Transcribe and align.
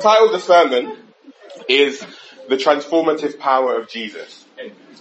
title 0.00 0.26
of 0.26 0.32
the 0.32 0.40
sermon 0.40 0.96
is 1.68 2.04
the 2.48 2.56
transformative 2.56 3.38
power 3.38 3.78
of 3.78 3.88
Jesus. 3.88 4.46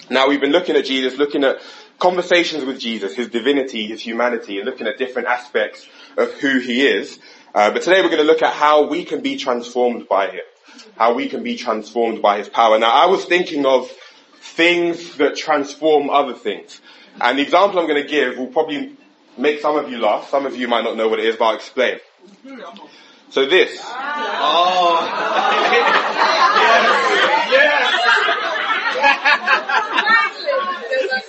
Now 0.10 0.28
we've 0.28 0.42
been 0.42 0.52
looking 0.52 0.76
at 0.76 0.86
Jesus, 0.86 1.18
looking 1.18 1.44
at 1.46 1.62
conversations 2.00 2.66
with 2.66 2.80
Jesus, 2.80 3.16
his 3.16 3.30
divinity, 3.30 3.88
his 3.88 4.02
humanity, 4.02 4.58
and 4.58 4.66
looking 4.66 4.88
at 4.88 4.98
different 4.98 5.30
aspects 5.30 5.88
of 6.18 6.34
who 6.34 6.60
he 6.60 6.86
is. 6.86 7.18
Uh, 7.56 7.72
but 7.72 7.82
today 7.82 8.02
we're 8.02 8.10
going 8.10 8.18
to 8.22 8.28
look 8.28 8.42
at 8.42 8.54
how 8.54 8.88
we 8.88 9.06
can 9.06 9.22
be 9.22 9.38
transformed 9.38 10.08
by 10.10 10.28
him, 10.28 10.42
how 10.98 11.14
we 11.14 11.30
can 11.30 11.44
be 11.44 11.56
transformed 11.56 12.22
by 12.22 12.38
his 12.38 12.50
power. 12.50 12.78
Now 12.78 12.92
I 12.92 13.06
was 13.06 13.24
thinking 13.24 13.66
of 13.66 13.90
things 14.42 15.16
that 15.18 15.38
transform 15.38 16.10
other 16.10 16.34
things, 16.34 16.82
and 17.22 17.40
the 17.40 17.44
example 17.44 17.80
I'm 17.80 17.88
going 17.88 18.04
to 18.04 18.10
give 18.10 18.38
will 18.38 18.48
probably 18.48 18.98
make 19.38 19.62
some 19.62 19.78
of 19.78 19.90
you 19.90 20.00
laugh. 20.00 20.30
Some 20.30 20.46
of 20.46 20.58
you 20.58 20.68
might 20.68 20.84
not 20.84 20.98
know 20.98 21.08
what 21.08 21.20
it 21.20 21.26
is, 21.26 21.38
but 21.38 21.46
I'll 21.46 21.56
explain. 21.56 22.00
So 23.30 23.46
this. 23.46 23.80
Oh. 23.84 25.00
yes. 27.52 27.52
Yes. 27.52 28.00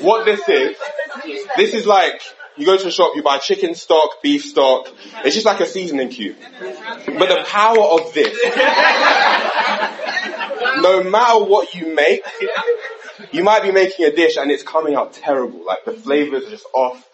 what 0.01 0.24
this 0.24 0.48
is, 0.48 0.77
this 1.57 1.74
is 1.74 1.87
like, 1.87 2.23
you 2.57 2.65
go 2.66 2.77
to 2.77 2.88
a 2.88 2.91
shop, 2.91 3.12
you 3.15 3.23
buy 3.23 3.38
chicken 3.38 3.74
stock, 3.74 4.23
beef 4.23 4.45
stock. 4.45 4.88
It's 5.24 5.34
just 5.34 5.47
like 5.47 5.60
a 5.60 5.66
seasoning 5.66 6.09
cube. 6.09 6.37
But 6.60 7.29
the 7.29 7.45
power 7.47 7.79
of 7.79 8.15
this, 8.15 8.35
no 10.82 11.02
matter 11.05 11.45
what 11.45 11.74
you 11.74 11.95
make, 11.95 12.24
you 13.32 13.45
might 13.45 13.62
be 13.62 13.73
making 13.73 14.07
a 14.07 14.12
dish 14.12 14.37
and 14.37 14.51
it's 14.51 14.62
coming 14.62 14.95
out 14.95 15.12
terrible. 15.12 15.65
Like 15.66 15.85
the 15.85 15.93
flavors 15.93 16.46
are 16.46 16.51
just 16.51 16.66
off 16.73 17.09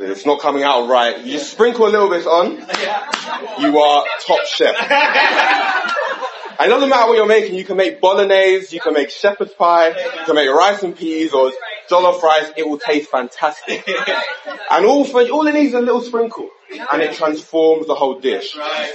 it's 0.00 0.26
not 0.26 0.40
coming 0.40 0.62
out 0.62 0.88
right. 0.88 1.18
You 1.24 1.32
just 1.32 1.50
sprinkle 1.52 1.86
a 1.86 1.90
little 1.90 2.08
bit 2.08 2.26
on, 2.26 2.52
you 3.60 3.78
are 3.78 4.04
top 4.26 4.44
chef. 4.46 4.76
And 6.60 6.66
it 6.66 6.74
doesn't 6.74 6.90
matter 6.90 7.06
what 7.06 7.16
you're 7.16 7.26
making, 7.26 7.54
you 7.54 7.64
can 7.64 7.78
make 7.78 8.00
bolognese, 8.02 8.74
you 8.74 8.82
can 8.82 8.92
make 8.92 9.08
shepherd's 9.10 9.54
pie, 9.54 9.88
you 9.88 10.24
can 10.26 10.34
make 10.34 10.50
rice 10.50 10.82
and 10.82 10.94
peas 10.94 11.32
or 11.32 11.52
jollof 11.90 12.22
rice, 12.22 12.52
it 12.56 12.68
will 12.68 12.78
taste 12.78 13.10
fantastic. 13.10 13.88
And 14.70 14.84
all 14.84 15.04
for, 15.04 15.22
all 15.30 15.46
it 15.46 15.54
needs 15.54 15.68
is 15.68 15.74
a 15.74 15.80
little 15.80 16.02
sprinkle. 16.02 16.50
And 16.92 17.02
it 17.02 17.16
transforms 17.16 17.86
the 17.86 17.94
whole 17.94 18.20
dish. 18.20 18.54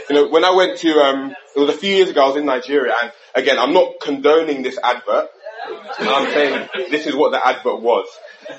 You 0.10 0.16
know, 0.16 0.28
when 0.28 0.46
I 0.46 0.52
went 0.52 0.78
to, 0.80 0.92
um, 1.00 1.36
it 1.56 1.60
was 1.60 1.70
a 1.70 1.78
few 1.78 1.94
years 1.94 2.10
ago, 2.10 2.24
I 2.24 2.28
was 2.28 2.38
in 2.38 2.46
Nigeria, 2.46 2.94
and 3.02 3.12
again, 3.34 3.58
I'm 3.60 3.74
not 3.74 3.96
condoning 4.00 4.62
this 4.62 4.78
advert. 4.82 5.30
I'm 6.00 6.32
saying 6.32 6.70
this 6.92 7.08
is 7.08 7.16
what 7.16 7.32
the 7.32 7.46
advert 7.46 7.82
was. 7.82 8.08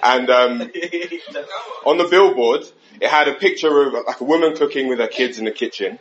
And 0.03 0.31
um, 0.31 0.61
on 1.87 1.99
the 1.99 2.09
billboard, 2.11 2.65
it 3.01 3.09
had 3.11 3.29
a 3.29 3.35
picture 3.35 3.83
of 3.83 3.93
like 4.07 4.21
a 4.21 4.25
woman 4.25 4.57
cooking 4.57 4.89
with 4.89 4.99
her 4.99 5.09
kids 5.09 5.39
in 5.39 5.45
the 5.45 5.51
kitchen, 5.51 5.99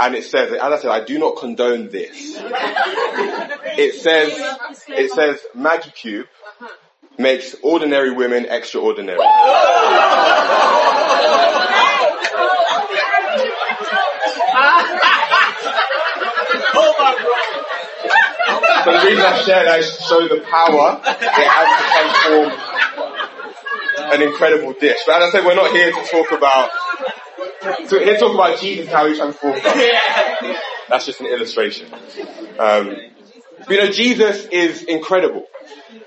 and 0.00 0.14
it 0.14 0.24
says, 0.24 0.52
as 0.52 0.60
I 0.60 0.78
said, 0.78 0.90
I 0.90 1.04
do 1.04 1.18
not 1.18 1.36
condone 1.36 1.88
this. 1.88 2.38
It 3.74 3.94
says, 3.94 4.30
it 4.88 5.10
says 5.12 5.40
Maggi 5.56 5.94
Cube 5.94 6.26
makes 7.16 7.56
ordinary 7.62 8.10
women 8.10 8.44
extraordinary. 8.44 9.18
So 18.84 18.90
the 18.90 19.06
reason 19.06 19.24
I 19.24 19.42
share 19.42 19.64
that 19.64 19.78
is 19.78 19.96
to 19.96 20.02
show 20.02 20.26
the 20.26 20.40
power 20.42 21.00
it 21.06 21.48
has 21.48 21.66
to 21.70 21.84
transform 21.86 22.71
an 24.12 24.22
incredible 24.22 24.72
dish. 24.74 25.00
But 25.06 25.22
as 25.22 25.28
I 25.28 25.38
said, 25.38 25.46
we're 25.46 25.54
not 25.54 25.70
here 25.70 25.90
to 25.92 26.02
talk 26.08 26.32
about, 26.32 26.70
so 27.88 27.98
here 27.98 28.14
to 28.14 28.18
talk 28.18 28.34
about 28.34 28.60
Jesus, 28.60 28.88
how 28.88 29.06
he 29.06 29.16
transformed 29.16 29.60
us. 29.64 30.56
That's 30.88 31.06
just 31.06 31.20
an 31.20 31.26
illustration. 31.26 31.92
Um, 32.58 32.96
you 33.68 33.78
know, 33.78 33.90
Jesus 33.90 34.46
is 34.46 34.82
incredible. 34.82 35.46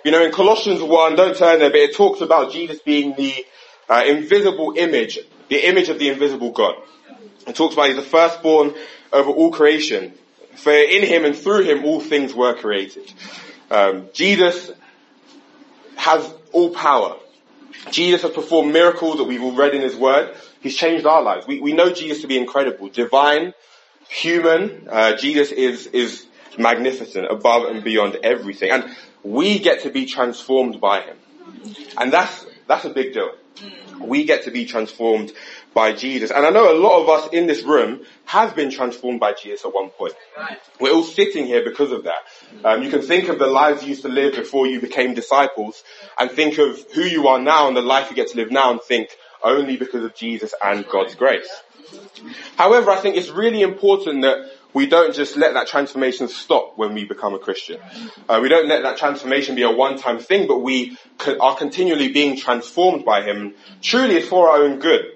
You 0.03 0.11
know, 0.11 0.23
in 0.23 0.31
Colossians 0.31 0.81
1, 0.81 1.15
don't 1.15 1.35
turn 1.35 1.59
there, 1.59 1.69
but 1.69 1.79
it 1.79 1.95
talks 1.95 2.21
about 2.21 2.51
Jesus 2.51 2.79
being 2.79 3.15
the 3.15 3.33
uh, 3.89 4.03
invisible 4.05 4.73
image, 4.77 5.19
the 5.49 5.67
image 5.67 5.89
of 5.89 5.99
the 5.99 6.09
invisible 6.09 6.51
God. 6.51 6.75
It 7.47 7.55
talks 7.55 7.73
about 7.73 7.87
he's 7.87 7.95
the 7.95 8.01
firstborn 8.01 8.75
over 9.11 9.29
all 9.29 9.51
creation. 9.51 10.13
For 10.55 10.71
in 10.71 11.03
him 11.03 11.25
and 11.25 11.35
through 11.35 11.63
him 11.63 11.85
all 11.85 11.99
things 11.99 12.33
were 12.33 12.53
created. 12.55 13.11
Um, 13.69 14.09
Jesus 14.13 14.71
has 15.95 16.33
all 16.51 16.69
power. 16.71 17.17
Jesus 17.91 18.21
has 18.23 18.31
performed 18.31 18.73
miracles 18.73 19.17
that 19.17 19.25
we've 19.25 19.41
all 19.41 19.55
read 19.55 19.73
in 19.73 19.81
his 19.81 19.95
word. 19.95 20.35
He's 20.61 20.75
changed 20.75 21.05
our 21.05 21.21
lives. 21.21 21.45
We, 21.47 21.59
we 21.59 21.73
know 21.73 21.91
Jesus 21.91 22.21
to 22.21 22.27
be 22.27 22.37
incredible, 22.37 22.89
divine, 22.89 23.53
human. 24.09 24.87
Uh, 24.89 25.15
Jesus 25.15 25.51
is, 25.51 25.87
is 25.87 26.25
magnificent, 26.57 27.27
above 27.29 27.65
and 27.65 27.83
beyond 27.83 28.17
everything. 28.23 28.71
And 28.71 28.95
we 29.23 29.59
get 29.59 29.83
to 29.83 29.89
be 29.89 30.05
transformed 30.05 30.79
by 30.79 31.01
him. 31.01 31.17
And 31.97 32.11
that's, 32.11 32.45
that's 32.67 32.85
a 32.85 32.89
big 32.89 33.13
deal. 33.13 33.31
We 33.99 34.25
get 34.25 34.43
to 34.43 34.51
be 34.51 34.65
transformed 34.65 35.31
by 35.75 35.91
Jesus. 35.93 36.31
And 36.31 36.45
I 36.45 36.49
know 36.49 36.71
a 36.71 36.79
lot 36.79 37.03
of 37.03 37.09
us 37.09 37.33
in 37.33 37.45
this 37.45 37.61
room 37.61 38.01
have 38.23 38.55
been 38.55 38.71
transformed 38.71 39.19
by 39.19 39.33
Jesus 39.33 39.65
at 39.65 39.73
one 39.73 39.89
point. 39.89 40.13
We're 40.79 40.93
all 40.93 41.03
sitting 41.03 41.45
here 41.45 41.63
because 41.63 41.91
of 41.91 42.05
that. 42.05 42.23
Um, 42.63 42.81
you 42.81 42.89
can 42.89 43.01
think 43.01 43.27
of 43.27 43.37
the 43.37 43.45
lives 43.45 43.83
you 43.83 43.89
used 43.89 44.01
to 44.03 44.07
live 44.07 44.35
before 44.35 44.65
you 44.65 44.79
became 44.79 45.13
disciples 45.13 45.83
and 46.17 46.31
think 46.31 46.57
of 46.57 46.83
who 46.93 47.01
you 47.01 47.27
are 47.27 47.39
now 47.39 47.67
and 47.67 47.75
the 47.75 47.81
life 47.81 48.09
you 48.09 48.15
get 48.15 48.29
to 48.29 48.37
live 48.37 48.51
now 48.51 48.71
and 48.71 48.81
think 48.81 49.09
only 49.43 49.75
because 49.75 50.03
of 50.03 50.15
Jesus 50.15 50.53
and 50.63 50.87
God's 50.87 51.13
grace. 51.13 51.49
However, 52.55 52.89
I 52.89 52.95
think 52.95 53.17
it's 53.17 53.29
really 53.29 53.61
important 53.61 54.21
that 54.23 54.49
we 54.73 54.87
don't 54.87 55.13
just 55.13 55.37
let 55.37 55.53
that 55.53 55.67
transformation 55.67 56.27
stop 56.29 56.77
when 56.77 56.93
we 56.93 57.05
become 57.05 57.33
a 57.33 57.39
Christian. 57.39 57.79
Uh, 58.27 58.39
we 58.41 58.49
don't 58.49 58.67
let 58.67 58.83
that 58.83 58.97
transformation 58.97 59.55
be 59.55 59.63
a 59.63 59.71
one-time 59.71 60.19
thing, 60.19 60.47
but 60.47 60.59
we 60.59 60.97
are 61.39 61.55
continually 61.55 62.11
being 62.11 62.37
transformed 62.37 63.05
by 63.05 63.21
Him. 63.23 63.55
Truly, 63.81 64.15
it's 64.15 64.27
for 64.27 64.49
our 64.49 64.63
own 64.63 64.79
good. 64.79 65.14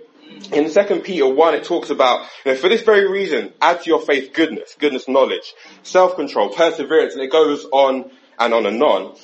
In 0.52 0.72
2 0.72 1.02
Peter 1.02 1.28
1, 1.28 1.54
it 1.56 1.64
talks 1.64 1.90
about, 1.90 2.28
you 2.46 2.52
know, 2.52 2.58
for 2.58 2.70
this 2.70 2.82
very 2.82 3.08
reason, 3.08 3.54
add 3.62 3.82
to 3.82 3.90
your 3.90 4.02
faith 4.02 4.34
goodness, 4.34 4.76
goodness 4.80 5.08
knowledge, 5.08 5.54
self-control, 5.84 6.50
perseverance, 6.50 7.14
and 7.14 7.24
it 7.24 7.32
goes 7.32 7.66
on 7.72 8.10
and 8.40 8.54
on 8.54 8.66
and 8.66 8.82
on. 8.82 9.16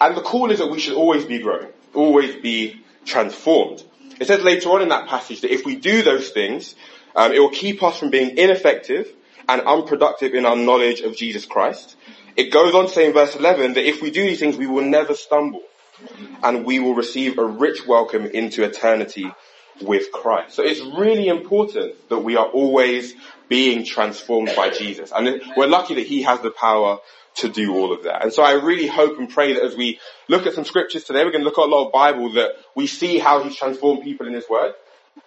And 0.00 0.16
the 0.16 0.22
call 0.22 0.50
is 0.50 0.58
that 0.58 0.70
we 0.70 0.80
should 0.80 0.96
always 0.96 1.24
be 1.24 1.38
growing, 1.38 1.68
always 1.94 2.36
be 2.36 2.82
transformed. 3.04 3.84
It 4.20 4.26
says 4.26 4.42
later 4.42 4.70
on 4.70 4.82
in 4.82 4.88
that 4.88 5.08
passage 5.08 5.40
that 5.42 5.52
if 5.52 5.64
we 5.64 5.76
do 5.76 6.02
those 6.02 6.30
things, 6.30 6.74
um, 7.14 7.32
it 7.32 7.38
will 7.38 7.50
keep 7.50 7.82
us 7.82 7.98
from 7.98 8.10
being 8.10 8.36
ineffective 8.36 9.08
and 9.48 9.62
unproductive 9.62 10.34
in 10.34 10.46
our 10.46 10.56
knowledge 10.56 11.00
of 11.00 11.16
Jesus 11.16 11.44
Christ. 11.44 11.96
It 12.36 12.50
goes 12.50 12.74
on 12.74 12.86
to 12.86 12.92
say 12.92 13.06
in 13.06 13.12
verse 13.12 13.36
11 13.36 13.74
that 13.74 13.86
if 13.86 14.00
we 14.00 14.10
do 14.10 14.22
these 14.22 14.40
things, 14.40 14.56
we 14.56 14.66
will 14.66 14.84
never 14.84 15.14
stumble 15.14 15.62
and 16.42 16.64
we 16.64 16.78
will 16.78 16.94
receive 16.94 17.38
a 17.38 17.44
rich 17.44 17.86
welcome 17.86 18.26
into 18.26 18.64
eternity 18.64 19.30
with 19.82 20.12
Christ. 20.12 20.54
So 20.54 20.62
it's 20.62 20.80
really 20.80 21.28
important 21.28 22.08
that 22.08 22.18
we 22.18 22.36
are 22.36 22.46
always 22.46 23.14
being 23.48 23.84
transformed 23.84 24.52
by 24.56 24.70
Jesus. 24.70 25.12
And 25.14 25.42
we're 25.56 25.66
lucky 25.66 25.94
that 25.96 26.06
he 26.06 26.22
has 26.22 26.40
the 26.40 26.50
power 26.50 26.98
to 27.34 27.48
do 27.48 27.74
all 27.74 27.92
of 27.92 28.04
that. 28.04 28.22
And 28.22 28.32
so 28.32 28.42
I 28.42 28.52
really 28.52 28.86
hope 28.86 29.18
and 29.18 29.28
pray 29.28 29.54
that 29.54 29.62
as 29.62 29.74
we 29.74 30.00
look 30.28 30.46
at 30.46 30.54
some 30.54 30.64
scriptures 30.64 31.04
today, 31.04 31.24
we're 31.24 31.32
going 31.32 31.42
to 31.42 31.48
look 31.48 31.58
at 31.58 31.64
a 31.64 31.70
lot 31.74 31.86
of 31.86 31.92
Bible 31.92 32.32
that 32.32 32.52
we 32.74 32.86
see 32.86 33.18
how 33.18 33.42
he's 33.42 33.56
transformed 33.56 34.02
people 34.02 34.26
in 34.26 34.34
his 34.34 34.48
word 34.48 34.74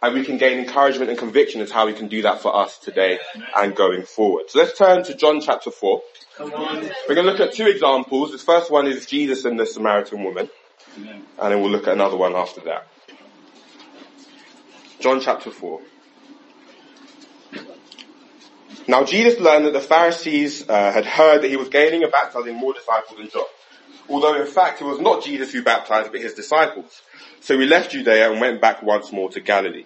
and 0.01 0.13
we 0.13 0.23
can 0.23 0.37
gain 0.37 0.59
encouragement 0.59 1.09
and 1.09 1.19
conviction 1.19 1.61
as 1.61 1.71
how 1.71 1.85
we 1.85 1.93
can 1.93 2.07
do 2.07 2.23
that 2.23 2.41
for 2.41 2.55
us 2.55 2.77
today 2.79 3.19
and 3.55 3.75
going 3.75 4.03
forward. 4.03 4.49
So 4.49 4.59
let's 4.59 4.77
turn 4.77 5.03
to 5.03 5.15
John 5.15 5.41
chapter 5.41 5.71
4. 5.71 6.01
We're 6.39 6.49
going 6.49 7.25
to 7.25 7.31
look 7.31 7.39
at 7.39 7.53
two 7.53 7.67
examples. 7.67 8.31
The 8.31 8.37
first 8.37 8.69
one 8.71 8.87
is 8.87 9.05
Jesus 9.05 9.45
and 9.45 9.59
the 9.59 9.65
Samaritan 9.65 10.23
woman. 10.23 10.49
And 10.97 11.23
then 11.37 11.61
we'll 11.61 11.71
look 11.71 11.87
at 11.87 11.93
another 11.93 12.17
one 12.17 12.35
after 12.35 12.61
that. 12.61 12.87
John 14.99 15.19
chapter 15.21 15.51
4. 15.51 15.81
Now 18.87 19.03
Jesus 19.03 19.39
learned 19.39 19.65
that 19.65 19.73
the 19.73 19.81
Pharisees 19.81 20.67
uh, 20.69 20.91
had 20.91 21.05
heard 21.05 21.41
that 21.41 21.49
he 21.49 21.57
was 21.57 21.69
gaining 21.69 22.03
and 22.03 22.11
baptizing 22.11 22.55
more 22.55 22.73
disciples 22.73 23.17
than 23.17 23.29
John. 23.29 23.45
Although 24.07 24.39
in 24.39 24.47
fact 24.47 24.81
it 24.81 24.85
was 24.85 24.99
not 24.99 25.23
Jesus 25.23 25.51
who 25.51 25.63
baptized 25.63 26.11
but 26.11 26.21
his 26.21 26.33
disciples. 26.33 27.01
So 27.41 27.57
he 27.57 27.65
left 27.65 27.91
Judea 27.91 28.31
and 28.31 28.39
went 28.39 28.61
back 28.61 28.83
once 28.83 29.11
more 29.11 29.29
to 29.31 29.39
Galilee. 29.39 29.85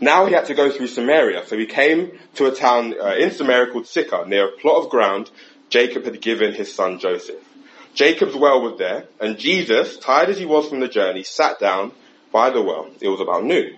Now 0.00 0.26
he 0.26 0.34
had 0.34 0.46
to 0.46 0.54
go 0.54 0.70
through 0.70 0.88
Samaria, 0.88 1.46
so 1.46 1.56
he 1.56 1.66
came 1.66 2.18
to 2.34 2.46
a 2.46 2.54
town 2.54 2.94
uh, 3.00 3.14
in 3.14 3.30
Samaria 3.30 3.72
called 3.72 3.86
Sychar, 3.86 4.26
near 4.26 4.48
a 4.48 4.52
plot 4.52 4.84
of 4.84 4.90
ground 4.90 5.30
Jacob 5.70 6.04
had 6.04 6.20
given 6.20 6.54
his 6.54 6.72
son 6.74 6.98
Joseph. 6.98 7.42
Jacob's 7.94 8.36
well 8.36 8.60
was 8.62 8.78
there, 8.78 9.06
and 9.20 9.38
Jesus, 9.38 9.96
tired 9.98 10.28
as 10.28 10.38
he 10.38 10.46
was 10.46 10.68
from 10.68 10.80
the 10.80 10.88
journey, 10.88 11.24
sat 11.24 11.58
down 11.58 11.92
by 12.32 12.50
the 12.50 12.62
well. 12.62 12.88
It 13.00 13.08
was 13.08 13.20
about 13.20 13.44
noon. 13.44 13.77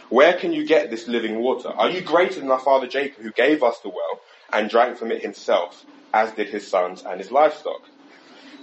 Where 0.11 0.33
can 0.33 0.51
you 0.51 0.65
get 0.65 0.91
this 0.91 1.07
living 1.07 1.39
water? 1.39 1.69
Are 1.69 1.89
you 1.89 2.01
greater 2.01 2.41
than 2.41 2.51
our 2.51 2.59
father 2.59 2.85
Jacob 2.85 3.23
who 3.23 3.31
gave 3.31 3.63
us 3.63 3.79
the 3.79 3.87
well 3.87 4.19
and 4.51 4.69
drank 4.69 4.97
from 4.97 5.09
it 5.09 5.21
himself, 5.21 5.85
as 6.13 6.33
did 6.33 6.49
his 6.49 6.67
sons 6.67 7.01
and 7.07 7.17
his 7.17 7.31
livestock? 7.31 7.79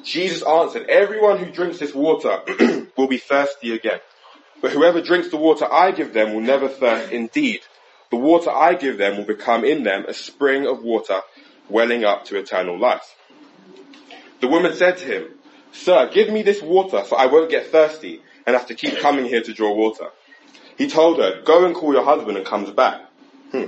Jesus 0.05 0.43
answered, 0.43 0.91
everyone 0.91 1.39
who 1.39 1.51
drinks 1.51 1.79
this 1.79 1.95
water 1.95 2.43
will 2.99 3.09
be 3.09 3.17
thirsty 3.17 3.73
again. 3.73 4.01
But 4.61 4.73
whoever 4.73 5.01
drinks 5.01 5.31
the 5.31 5.39
water 5.39 5.67
I 5.73 5.93
give 5.93 6.13
them 6.13 6.35
will 6.35 6.43
never 6.43 6.69
thirst 6.69 7.13
indeed. 7.13 7.63
The 8.11 8.17
water 8.17 8.51
I 8.51 8.75
give 8.75 8.99
them 8.99 9.17
will 9.17 9.25
become 9.25 9.65
in 9.65 9.85
them 9.85 10.05
a 10.07 10.13
spring 10.13 10.67
of 10.67 10.83
water 10.83 11.23
welling 11.71 12.05
up 12.05 12.27
to 12.27 12.37
eternal 12.37 12.79
life. 12.79 13.17
The 14.43 14.49
woman 14.49 14.75
said 14.75 14.99
to 14.99 15.05
him, 15.07 15.29
Sir, 15.73 16.11
give 16.13 16.29
me 16.29 16.43
this 16.43 16.61
water 16.61 17.05
so 17.07 17.17
I 17.17 17.25
won't 17.25 17.51
get 17.51 17.69
thirsty 17.69 18.21
and 18.47 18.55
have 18.55 18.67
to 18.67 18.75
keep 18.75 18.99
coming 18.99 19.25
here 19.25 19.43
to 19.43 19.55
draw 19.55 19.75
water. 19.75 20.11
He 20.79 20.89
told 20.89 21.19
her, 21.19 21.43
go 21.43 21.67
and 21.67 21.75
call 21.75 21.93
your 21.93 22.05
husband 22.05 22.39
and 22.39 22.47
comes 22.47 22.71
back. 22.71 23.03
Hmm. 23.51 23.65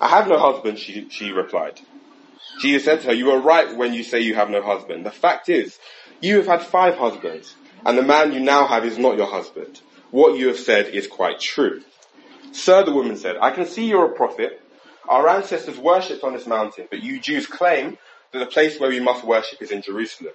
I 0.00 0.08
have 0.08 0.26
no 0.28 0.38
husband, 0.38 0.78
she, 0.78 1.08
she 1.08 1.30
replied. 1.30 1.80
Jesus 2.60 2.84
said 2.84 3.00
to 3.02 3.06
her, 3.08 3.12
you 3.14 3.30
are 3.30 3.40
right 3.40 3.76
when 3.76 3.94
you 3.94 4.02
say 4.02 4.20
you 4.20 4.34
have 4.34 4.50
no 4.50 4.60
husband. 4.60 5.06
The 5.06 5.10
fact 5.10 5.48
is, 5.48 5.78
you 6.20 6.36
have 6.38 6.46
had 6.46 6.62
five 6.62 6.96
husbands 6.96 7.54
and 7.86 7.96
the 7.96 8.02
man 8.02 8.32
you 8.32 8.40
now 8.40 8.66
have 8.66 8.84
is 8.84 8.98
not 8.98 9.16
your 9.16 9.28
husband. 9.28 9.80
What 10.10 10.36
you 10.36 10.48
have 10.48 10.58
said 10.58 10.88
is 10.88 11.06
quite 11.06 11.40
true. 11.40 11.82
Sir, 12.52 12.84
the 12.84 12.92
woman 12.92 13.16
said, 13.16 13.36
I 13.40 13.52
can 13.52 13.66
see 13.66 13.86
you're 13.86 14.06
a 14.06 14.16
prophet. 14.16 14.60
Our 15.08 15.28
ancestors 15.28 15.78
worshipped 15.78 16.24
on 16.24 16.32
this 16.32 16.46
mountain, 16.46 16.88
but 16.90 17.02
you 17.02 17.20
Jews 17.20 17.46
claim 17.46 17.98
that 18.32 18.40
the 18.40 18.46
place 18.46 18.78
where 18.78 18.90
we 18.90 19.00
must 19.00 19.24
worship 19.24 19.62
is 19.62 19.70
in 19.70 19.82
Jerusalem. 19.82 20.34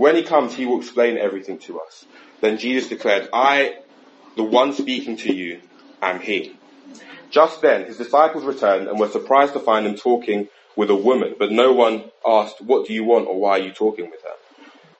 When 0.00 0.16
he 0.16 0.22
comes, 0.22 0.54
he 0.54 0.64
will 0.64 0.78
explain 0.78 1.18
everything 1.18 1.58
to 1.58 1.78
us. 1.80 2.06
Then 2.40 2.56
Jesus 2.56 2.88
declared, 2.88 3.28
I, 3.34 3.80
the 4.34 4.42
one 4.42 4.72
speaking 4.72 5.18
to 5.18 5.30
you, 5.30 5.60
am 6.00 6.20
he. 6.20 6.56
Just 7.28 7.60
then, 7.60 7.84
his 7.84 7.98
disciples 7.98 8.44
returned 8.44 8.88
and 8.88 8.98
were 8.98 9.10
surprised 9.10 9.52
to 9.52 9.60
find 9.60 9.86
him 9.86 9.96
talking 9.96 10.48
with 10.74 10.88
a 10.88 10.96
woman, 10.96 11.34
but 11.38 11.52
no 11.52 11.74
one 11.74 12.04
asked, 12.26 12.62
what 12.62 12.86
do 12.86 12.94
you 12.94 13.04
want 13.04 13.28
or 13.28 13.38
why 13.38 13.58
are 13.58 13.62
you 13.62 13.72
talking 13.72 14.10
with 14.10 14.22
her? 14.22 14.36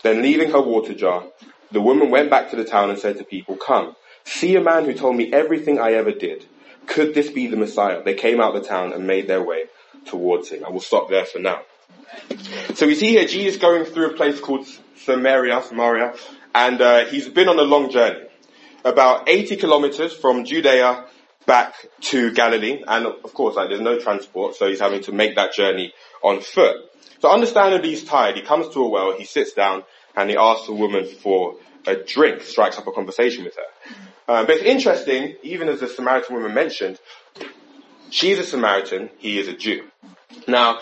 Then 0.03 0.21
leaving 0.21 0.51
her 0.51 0.61
water 0.61 0.93
jar, 0.93 1.25
the 1.73 1.81
woman 1.81 2.11
went 2.11 2.29
back 2.29 2.51
to 2.51 2.57
the 2.57 2.67
town 2.67 2.91
and 2.91 2.99
said 2.99 3.17
to 3.17 3.25
people, 3.25 3.57
come, 3.57 3.97
see 4.25 4.55
a 4.55 4.61
man 4.61 4.85
who 4.85 4.93
told 4.93 5.17
me 5.17 5.33
everything 5.33 5.79
I 5.79 5.93
ever 5.93 6.13
did. 6.13 6.45
Could 6.87 7.15
this 7.15 7.31
be 7.31 7.47
the 7.47 7.57
Messiah? 7.57 8.03
They 8.05 8.13
came 8.13 8.39
out 8.39 8.55
of 8.55 8.63
the 8.63 8.69
town 8.69 8.93
and 8.93 9.07
made 9.07 9.29
their 9.29 9.43
way 9.43 9.65
towards 10.05 10.51
him. 10.51 10.63
I 10.63 10.69
will 10.69 10.81
stop 10.81 11.09
there 11.09 11.25
for 11.25 11.39
now. 11.39 11.63
So 12.75 12.87
we 12.87 12.95
see 12.95 13.11
here 13.13 13.27
Jesus 13.27 13.59
going 13.59 13.87
through 13.87 14.11
a 14.11 14.15
place 14.15 14.41
called 14.41 14.67
Samaria, 15.05 15.63
Samaria, 15.63 16.15
and 16.55 16.81
uh, 16.81 17.05
he's 17.07 17.29
been 17.29 17.49
on 17.49 17.59
a 17.59 17.63
long 17.63 17.91
journey, 17.91 18.27
about 18.85 19.29
80 19.29 19.57
kilometers 19.57 20.13
from 20.13 20.45
Judea 20.45 21.07
back 21.47 21.75
to 22.03 22.33
Galilee, 22.33 22.83
and 22.87 23.07
of 23.07 23.35
course, 23.35 23.57
like, 23.57 23.69
there's 23.69 23.81
no 23.81 23.99
transport, 23.99 24.55
so 24.57 24.69
he's 24.69 24.81
having 24.81 25.03
to 25.03 25.13
make 25.13 25.37
that 25.37 25.53
journey 25.53 25.93
on 26.23 26.41
foot. 26.41 26.77
So 27.21 27.31
understandably, 27.31 27.91
he's 27.91 28.05
tired. 28.05 28.37
He 28.37 28.43
comes 28.43 28.73
to 28.75 28.83
a 28.83 28.89
well, 28.89 29.17
he 29.17 29.25
sits 29.25 29.53
down, 29.53 29.85
and 30.17 30.31
he 30.31 30.37
asks 30.37 30.67
the 30.67 30.75
woman 30.75 31.07
for 31.07 31.57
a 31.87 31.97
drink, 31.97 32.43
strikes 32.43 32.79
up 32.79 32.87
a 32.87 32.93
conversation 32.93 33.45
with 33.45 33.57
her. 33.57 34.33
Um, 34.33 34.47
but 34.47 34.57
it's 34.57 34.65
interesting, 34.65 35.37
even 35.43 35.69
as 35.69 35.81
the 35.81 35.89
Samaritan 35.89 36.37
woman 36.37 36.55
mentioned, 36.55 36.99
she's 38.11 38.39
a 38.39 38.45
Samaritan, 38.45 39.11
he 39.19 39.39
is 39.39 39.49
a 39.49 39.55
Jew. 39.55 39.89
Now, 40.47 40.81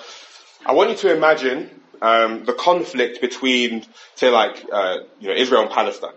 I 0.67 0.73
want 0.73 0.91
you 0.91 0.97
to 0.97 1.17
imagine 1.17 1.71
um, 2.03 2.45
the 2.45 2.53
conflict 2.53 3.21
between, 3.21 3.85
say, 4.15 4.31
like 4.31 4.65
uh, 4.73 4.99
you 5.21 5.29
know, 5.29 5.35
Israel 5.35 5.63
and 5.63 5.71
Palestine. 5.71 6.15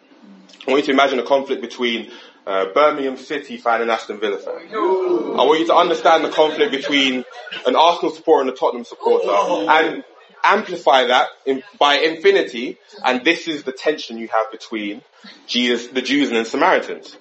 I 0.67 0.71
want 0.71 0.81
you 0.81 0.87
to 0.87 0.91
imagine 0.91 1.19
a 1.19 1.23
conflict 1.23 1.61
between 1.61 2.11
uh, 2.45 2.65
Birmingham 2.73 3.17
City 3.17 3.57
fan 3.57 3.81
and 3.81 3.89
Aston 3.89 4.19
Villa 4.19 4.37
fan. 4.37 4.67
I 4.71 5.43
want 5.45 5.59
you 5.59 5.67
to 5.67 5.75
understand 5.75 6.23
the 6.23 6.29
conflict 6.29 6.71
between 6.71 7.23
an 7.65 7.75
Arsenal 7.75 8.11
supporter 8.13 8.41
and 8.41 8.49
a 8.49 8.55
Tottenham 8.55 8.85
supporter, 8.85 9.29
and 9.69 10.03
amplify 10.43 11.05
that 11.05 11.29
in, 11.45 11.63
by 11.79 11.95
infinity, 11.97 12.77
and 13.03 13.23
this 13.23 13.47
is 13.47 13.63
the 13.63 13.71
tension 13.71 14.17
you 14.17 14.27
have 14.27 14.51
between 14.51 15.01
Jesus, 15.47 15.87
the 15.87 16.01
Jews 16.01 16.29
and 16.29 16.37
the 16.37 16.45
Samaritans. 16.45 17.17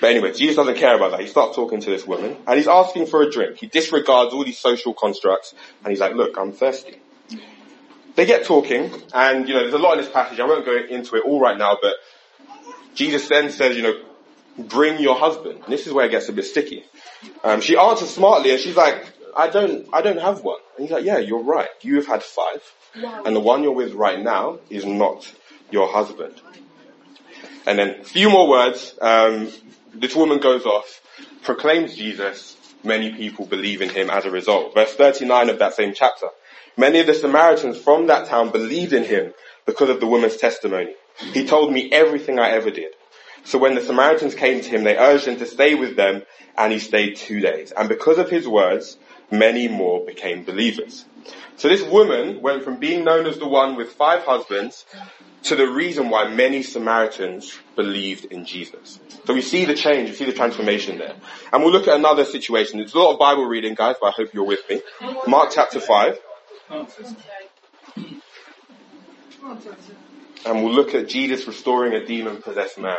But 0.00 0.10
anyway, 0.10 0.32
Jesus 0.32 0.56
doesn't 0.56 0.76
care 0.76 0.96
about 0.96 1.12
that. 1.12 1.20
He 1.20 1.26
starts 1.28 1.56
talking 1.56 1.80
to 1.80 1.90
this 1.90 2.06
woman, 2.06 2.36
and 2.46 2.56
he's 2.58 2.68
asking 2.68 3.06
for 3.06 3.22
a 3.22 3.30
drink. 3.30 3.58
He 3.58 3.66
disregards 3.66 4.34
all 4.34 4.44
these 4.44 4.58
social 4.58 4.94
constructs, 4.94 5.54
and 5.82 5.90
he's 5.90 6.00
like, 6.00 6.14
look, 6.14 6.36
I'm 6.36 6.52
thirsty. 6.52 7.00
They 8.16 8.26
get 8.26 8.44
talking, 8.44 8.92
and 9.12 9.48
you 9.48 9.54
know, 9.54 9.60
there's 9.60 9.74
a 9.74 9.78
lot 9.78 9.98
in 9.98 10.04
this 10.04 10.12
passage, 10.12 10.38
I 10.38 10.44
won't 10.44 10.64
go 10.64 10.76
into 10.76 11.16
it 11.16 11.24
all 11.24 11.40
right 11.40 11.58
now, 11.58 11.78
but 11.80 11.94
Jesus 12.94 13.28
then 13.28 13.50
says, 13.50 13.76
you 13.76 13.82
know, 13.82 14.00
bring 14.56 15.00
your 15.00 15.16
husband. 15.16 15.62
And 15.64 15.72
this 15.72 15.86
is 15.86 15.92
where 15.92 16.06
it 16.06 16.10
gets 16.10 16.28
a 16.28 16.32
bit 16.32 16.44
sticky. 16.44 16.84
Um, 17.42 17.60
she 17.60 17.76
answers 17.76 18.10
smartly, 18.10 18.52
and 18.52 18.60
she's 18.60 18.76
like, 18.76 19.04
I 19.36 19.48
don't, 19.48 19.88
I 19.92 20.00
don't 20.00 20.20
have 20.20 20.42
one. 20.42 20.60
And 20.76 20.86
he's 20.86 20.92
like, 20.92 21.04
yeah, 21.04 21.18
you're 21.18 21.42
right. 21.42 21.68
You 21.82 21.96
have 21.96 22.06
had 22.06 22.22
five. 22.22 22.62
And 23.26 23.34
the 23.34 23.40
one 23.40 23.62
you're 23.64 23.72
with 23.72 23.94
right 23.94 24.20
now 24.20 24.60
is 24.70 24.84
not 24.84 25.30
your 25.70 25.90
husband. 25.90 26.40
And 27.66 27.78
then 27.78 28.00
a 28.00 28.04
few 28.04 28.30
more 28.30 28.48
words. 28.48 28.96
Um, 29.00 29.50
this 29.92 30.14
woman 30.14 30.38
goes 30.38 30.66
off, 30.66 31.00
proclaims 31.42 31.96
Jesus. 31.96 32.53
Many 32.84 33.12
people 33.12 33.46
believe 33.46 33.80
in 33.80 33.88
him 33.88 34.10
as 34.10 34.24
a 34.26 34.30
result. 34.30 34.74
Verse 34.74 34.94
39 34.94 35.50
of 35.50 35.58
that 35.58 35.74
same 35.74 35.94
chapter. 35.94 36.28
Many 36.76 37.00
of 37.00 37.06
the 37.06 37.14
Samaritans 37.14 37.78
from 37.78 38.08
that 38.08 38.28
town 38.28 38.50
believed 38.50 38.92
in 38.92 39.04
him 39.04 39.32
because 39.64 39.88
of 39.88 40.00
the 40.00 40.06
woman's 40.06 40.36
testimony. 40.36 40.94
He 41.32 41.46
told 41.46 41.72
me 41.72 41.90
everything 41.92 42.38
I 42.38 42.50
ever 42.50 42.70
did. 42.70 42.92
So 43.44 43.58
when 43.58 43.74
the 43.74 43.80
Samaritans 43.80 44.34
came 44.34 44.60
to 44.60 44.68
him, 44.68 44.84
they 44.84 44.96
urged 44.96 45.26
him 45.26 45.38
to 45.38 45.46
stay 45.46 45.74
with 45.74 45.96
them 45.96 46.22
and 46.56 46.72
he 46.72 46.78
stayed 46.78 47.16
two 47.16 47.40
days. 47.40 47.72
And 47.72 47.88
because 47.88 48.18
of 48.18 48.30
his 48.30 48.48
words, 48.48 48.96
many 49.30 49.68
more 49.68 50.04
became 50.04 50.44
believers. 50.44 51.04
So 51.56 51.68
this 51.68 51.82
woman 51.82 52.42
went 52.42 52.64
from 52.64 52.78
being 52.78 53.04
known 53.04 53.26
as 53.26 53.38
the 53.38 53.48
one 53.48 53.76
with 53.76 53.92
five 53.92 54.24
husbands 54.24 54.84
to 55.44 55.56
the 55.56 55.66
reason 55.66 56.10
why 56.10 56.28
many 56.28 56.62
Samaritans 56.62 57.58
believed 57.76 58.24
in 58.26 58.44
Jesus. 58.44 58.98
So 59.26 59.34
we 59.34 59.42
see 59.42 59.64
the 59.64 59.74
change, 59.74 60.10
we 60.10 60.16
see 60.16 60.24
the 60.24 60.32
transformation 60.32 60.98
there. 60.98 61.14
And 61.52 61.62
we'll 61.62 61.72
look 61.72 61.86
at 61.86 61.96
another 61.96 62.24
situation. 62.24 62.80
It's 62.80 62.94
a 62.94 62.98
lot 62.98 63.12
of 63.12 63.18
Bible 63.18 63.44
reading, 63.44 63.74
guys, 63.74 63.96
but 64.00 64.08
I 64.08 64.10
hope 64.10 64.32
you're 64.32 64.44
with 64.44 64.68
me. 64.68 64.80
Mark 65.26 65.50
chapter 65.54 65.80
5. 65.80 66.18
And 70.46 70.64
we'll 70.64 70.74
look 70.74 70.94
at 70.94 71.08
Jesus 71.08 71.46
restoring 71.46 71.92
a 71.92 72.04
demon 72.04 72.42
possessed 72.42 72.78
man. 72.78 72.98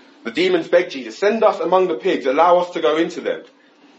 The 0.23 0.31
demons 0.31 0.67
begged 0.67 0.91
Jesus, 0.91 1.17
send 1.17 1.43
us 1.43 1.59
among 1.59 1.87
the 1.87 1.95
pigs, 1.95 2.25
allow 2.25 2.59
us 2.59 2.69
to 2.71 2.81
go 2.81 2.97
into 2.97 3.21
them. 3.21 3.43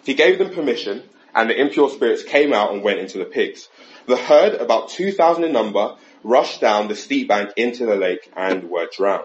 He 0.04 0.14
gave 0.14 0.38
them 0.38 0.54
permission, 0.54 1.02
and 1.34 1.50
the 1.50 1.60
impure 1.60 1.90
spirits 1.90 2.22
came 2.22 2.52
out 2.52 2.72
and 2.72 2.82
went 2.82 3.00
into 3.00 3.18
the 3.18 3.24
pigs. 3.24 3.68
The 4.06 4.16
herd, 4.16 4.54
about 4.54 4.90
2,000 4.90 5.44
in 5.44 5.52
number, 5.52 5.96
rushed 6.22 6.60
down 6.60 6.88
the 6.88 6.96
steep 6.96 7.28
bank 7.28 7.50
into 7.56 7.86
the 7.86 7.96
lake 7.96 8.30
and 8.36 8.70
were 8.70 8.88
drowned. 8.96 9.24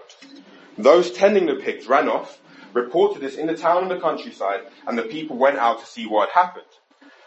Those 0.76 1.12
tending 1.12 1.46
the 1.46 1.56
pigs 1.56 1.86
ran 1.86 2.08
off, 2.08 2.40
reported 2.72 3.22
this 3.22 3.36
in 3.36 3.46
the 3.46 3.56
town 3.56 3.82
and 3.82 3.90
the 3.90 4.00
countryside, 4.00 4.62
and 4.86 4.98
the 4.98 5.02
people 5.02 5.36
went 5.36 5.58
out 5.58 5.80
to 5.80 5.86
see 5.86 6.06
what 6.06 6.30
had 6.30 6.46
happened. 6.46 6.64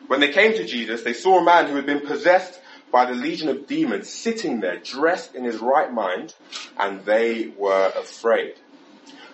When 0.08 0.20
they 0.20 0.32
came 0.32 0.54
to 0.54 0.66
Jesus, 0.66 1.04
they 1.04 1.13
saw 1.13 1.40
a 1.40 1.44
man 1.44 1.68
who 1.68 1.75
had 1.75 1.86
been 1.86 2.06
possessed 2.06 2.60
by 2.92 3.06
the 3.06 3.13
legion 3.13 3.48
of 3.48 3.68
demons 3.68 4.10
sitting 4.10 4.60
there 4.60 4.78
dressed 4.78 5.36
in 5.36 5.44
his 5.44 5.60
right 5.60 5.92
mind, 5.92 6.34
and 6.78 7.06
they 7.06 7.54
were 7.58 7.92
afraid. 7.96 8.56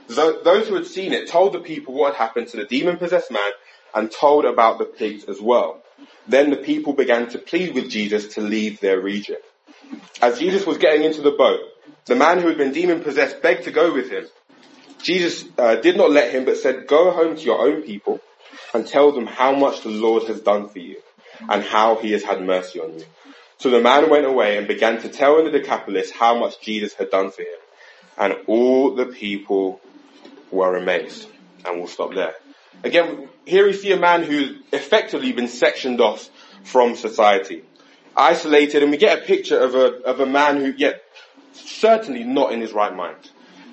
Those 0.08 0.68
who 0.68 0.76
had 0.76 0.88
seen 0.88 1.14
it 1.14 1.30
told 1.30 1.54
the 1.54 1.60
people 1.60 1.94
what 1.94 2.16
had 2.16 2.24
happened 2.24 2.48
to 2.50 2.58
the 2.58 2.66
demon 2.66 2.98
possessed 2.98 3.32
man 3.32 3.52
and 3.94 4.12
told 4.12 4.46
about 4.46 4.78
the 4.78 4.86
pigs 4.86 5.26
as 5.26 5.42
well. 5.42 5.84
Then 6.28 6.50
the 6.50 6.58
people 6.58 6.94
began 6.94 7.30
to 7.30 7.40
plead 7.40 7.74
with 7.74 7.90
Jesus 7.90 8.36
to 8.36 8.42
leave 8.42 8.80
their 8.80 9.00
region. 9.00 9.38
As 10.22 10.40
Jesus 10.40 10.66
was 10.66 10.78
getting 10.78 11.04
into 11.04 11.22
the 11.22 11.32
boat, 11.32 11.60
the 12.06 12.16
man 12.16 12.40
who 12.40 12.48
had 12.48 12.58
been 12.58 12.74
demon 12.74 13.02
possessed 13.02 13.42
begged 13.42 13.64
to 13.64 13.72
go 13.72 13.94
with 13.94 14.10
him. 14.10 14.26
Jesus 15.02 15.46
uh, 15.58 15.76
did 15.76 15.96
not 15.96 16.12
let 16.12 16.32
him, 16.32 16.46
but 16.46 16.58
said, 16.58 16.88
go 16.88 17.12
home 17.12 17.36
to 17.36 17.42
your 17.42 17.60
own 17.60 17.84
people 17.84 18.20
and 18.74 18.86
tell 18.86 19.12
them 19.12 19.28
how 19.28 19.56
much 19.56 19.82
the 19.82 19.90
Lord 19.90 20.24
has 20.24 20.42
done 20.42 20.70
for 20.70 20.80
you 20.80 20.98
and 21.50 21.64
how 21.64 21.96
he 21.96 22.12
has 22.12 22.24
had 22.24 22.42
mercy 22.42 22.80
on 22.80 23.00
you. 23.00 23.06
So 23.60 23.70
the 23.70 23.82
man 23.82 24.10
went 24.10 24.26
away 24.26 24.58
and 24.58 24.68
began 24.68 25.02
to 25.02 25.10
tell 25.10 25.40
in 25.40 25.46
the 25.46 25.52
Decapolis 25.52 26.12
how 26.12 26.38
much 26.38 26.62
Jesus 26.62 26.94
had 26.94 27.10
done 27.10 27.32
for 27.32 27.42
him. 27.42 27.60
And 28.18 28.36
all 28.48 28.96
the 28.96 29.06
people 29.06 29.80
were 30.52 30.76
amazed. 30.76 31.28
And 31.66 31.80
we'll 31.80 31.88
stop 31.88 32.14
there. 32.14 32.34
Again, 32.84 33.30
here 33.46 33.66
we 33.66 33.74
see 33.74 33.92
a 33.92 34.00
man 34.00 34.24
who's 34.24 34.58
effectively 34.72 35.32
been 35.34 35.48
sectioned 35.48 36.00
off 36.00 36.30
from 36.64 36.96
society. 36.96 37.64
Isolated, 38.16 38.84
and 38.84 38.92
we 38.92 38.98
get 38.98 39.20
a 39.20 39.22
picture 39.22 39.60
of 39.60 39.76
a, 39.76 40.04
of 40.04 40.20
a 40.20 40.26
man 40.26 40.58
who, 40.58 40.74
yet, 40.76 41.04
certainly 41.54 42.24
not 42.24 42.52
in 42.52 42.62
his 42.62 42.74
right 42.74 42.96
mind. 42.96 43.30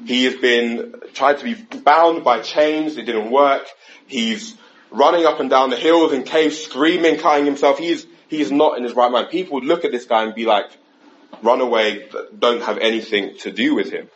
He 0.06 0.24
has 0.24 0.34
been 0.34 0.94
tried 1.14 1.38
to 1.38 1.44
be 1.44 1.54
bound 1.54 2.24
by 2.24 2.40
chains, 2.40 2.96
it 2.96 3.04
didn't 3.04 3.30
work. 3.30 3.66
He's 4.06 4.54
running 4.90 5.24
up 5.24 5.40
and 5.40 5.48
down 5.48 5.70
the 5.70 5.76
hills 5.76 6.12
and 6.12 6.26
caves, 6.26 6.58
screaming, 6.58 7.18
cutting 7.18 7.46
himself. 7.46 7.78
He's, 7.78 8.06
he's 8.28 8.52
not 8.52 8.76
in 8.76 8.84
his 8.84 8.94
right 8.94 9.10
mind. 9.10 9.28
People 9.30 9.54
would 9.54 9.64
look 9.64 9.84
at 9.84 9.92
this 9.92 10.04
guy 10.04 10.24
and 10.24 10.34
be 10.34 10.44
like, 10.44 10.66
run 11.42 11.60
away, 11.60 12.08
don't 12.38 12.62
have 12.62 12.78
anything 12.78 13.36
to 13.38 13.50
do 13.50 13.74
with 13.74 13.90
him. 13.90 14.08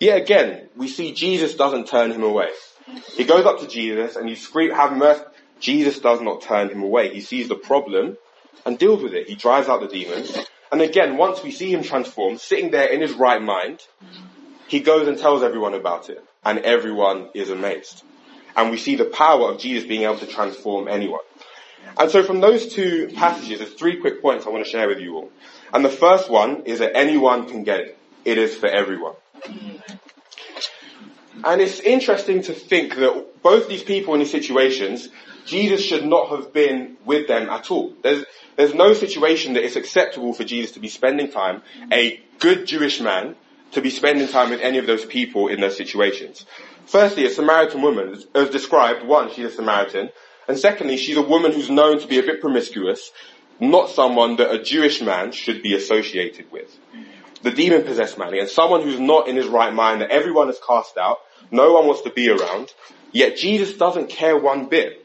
Yet 0.00 0.20
again, 0.20 0.68
we 0.76 0.88
see 0.88 1.12
Jesus 1.12 1.54
doesn't 1.54 1.86
turn 1.86 2.10
him 2.10 2.22
away. 2.22 2.48
He 3.16 3.24
goes 3.24 3.46
up 3.46 3.60
to 3.60 3.68
Jesus 3.68 4.16
and 4.16 4.28
he 4.28 4.34
screams, 4.34 4.74
have 4.74 4.96
mercy. 4.96 5.22
Jesus 5.60 6.00
does 6.00 6.20
not 6.20 6.42
turn 6.42 6.70
him 6.70 6.82
away. 6.82 7.14
He 7.14 7.20
sees 7.20 7.48
the 7.48 7.54
problem 7.54 8.16
and 8.66 8.78
deals 8.78 9.02
with 9.02 9.14
it. 9.14 9.28
He 9.28 9.36
drives 9.36 9.68
out 9.68 9.80
the 9.80 9.88
demons. 9.88 10.36
And 10.72 10.80
again, 10.80 11.16
once 11.16 11.42
we 11.42 11.52
see 11.52 11.72
him 11.72 11.82
transformed, 11.82 12.40
sitting 12.40 12.70
there 12.70 12.88
in 12.88 13.00
his 13.00 13.12
right 13.12 13.40
mind, 13.40 13.80
he 14.66 14.80
goes 14.80 15.06
and 15.06 15.18
tells 15.18 15.42
everyone 15.42 15.74
about 15.74 16.10
it. 16.10 16.24
And 16.44 16.58
everyone 16.60 17.28
is 17.34 17.50
amazed. 17.50 18.02
And 18.56 18.70
we 18.70 18.76
see 18.76 18.96
the 18.96 19.04
power 19.04 19.50
of 19.50 19.60
Jesus 19.60 19.86
being 19.86 20.02
able 20.02 20.18
to 20.18 20.26
transform 20.26 20.88
anyone. 20.88 21.20
And 21.96 22.10
so 22.10 22.24
from 22.24 22.40
those 22.40 22.66
two 22.66 23.08
passages, 23.14 23.58
there's 23.58 23.74
three 23.74 24.00
quick 24.00 24.22
points 24.22 24.46
I 24.46 24.50
want 24.50 24.64
to 24.64 24.70
share 24.70 24.88
with 24.88 24.98
you 24.98 25.14
all. 25.16 25.30
And 25.72 25.84
the 25.84 25.90
first 25.90 26.30
one 26.30 26.62
is 26.64 26.80
that 26.80 26.96
anyone 26.96 27.48
can 27.48 27.64
get 27.64 27.80
it. 27.80 27.98
It 28.24 28.38
is 28.38 28.56
for 28.56 28.66
everyone. 28.66 29.14
And 31.44 31.60
it's 31.60 31.80
interesting 31.80 32.42
to 32.42 32.52
think 32.52 32.96
that 32.96 33.42
both 33.42 33.68
these 33.68 33.82
people 33.82 34.14
in 34.14 34.20
these 34.20 34.30
situations, 34.30 35.08
Jesus 35.44 35.84
should 35.84 36.06
not 36.06 36.28
have 36.30 36.52
been 36.52 36.96
with 37.04 37.26
them 37.26 37.50
at 37.50 37.70
all. 37.70 37.94
There's, 38.02 38.24
there's 38.56 38.74
no 38.74 38.94
situation 38.94 39.54
that 39.54 39.64
it's 39.64 39.76
acceptable 39.76 40.32
for 40.34 40.44
Jesus 40.44 40.72
to 40.72 40.80
be 40.80 40.88
spending 40.88 41.30
time, 41.30 41.62
a 41.92 42.20
good 42.38 42.66
Jewish 42.66 43.00
man, 43.00 43.34
to 43.72 43.80
be 43.80 43.90
spending 43.90 44.28
time 44.28 44.50
with 44.50 44.60
any 44.60 44.78
of 44.78 44.86
those 44.86 45.04
people 45.04 45.48
in 45.48 45.60
those 45.60 45.76
situations. 45.76 46.46
Firstly, 46.86 47.26
a 47.26 47.30
Samaritan 47.30 47.82
woman, 47.82 48.22
as 48.34 48.50
described, 48.50 49.04
one, 49.04 49.32
she's 49.32 49.46
a 49.46 49.50
Samaritan, 49.50 50.10
and 50.46 50.58
secondly, 50.58 50.96
she's 50.96 51.16
a 51.16 51.22
woman 51.22 51.52
who's 51.52 51.70
known 51.70 51.98
to 52.00 52.06
be 52.06 52.18
a 52.18 52.22
bit 52.22 52.40
promiscuous, 52.40 53.10
not 53.58 53.88
someone 53.88 54.36
that 54.36 54.52
a 54.52 54.62
Jewish 54.62 55.00
man 55.00 55.32
should 55.32 55.62
be 55.62 55.74
associated 55.74 56.50
with 56.52 56.78
the 57.42 57.50
demon 57.50 57.82
possessed 57.82 58.18
man, 58.18 58.34
and 58.34 58.48
someone 58.48 58.82
who's 58.82 59.00
not 59.00 59.28
in 59.28 59.36
his 59.36 59.46
right 59.46 59.72
mind, 59.72 60.00
that 60.00 60.10
everyone 60.10 60.48
is 60.48 60.58
cast 60.66 60.96
out, 60.96 61.18
no 61.50 61.72
one 61.72 61.86
wants 61.86 62.02
to 62.02 62.10
be 62.10 62.30
around, 62.30 62.72
yet 63.12 63.36
Jesus 63.36 63.76
doesn't 63.76 64.08
care 64.08 64.36
one 64.36 64.66
bit. 64.66 64.98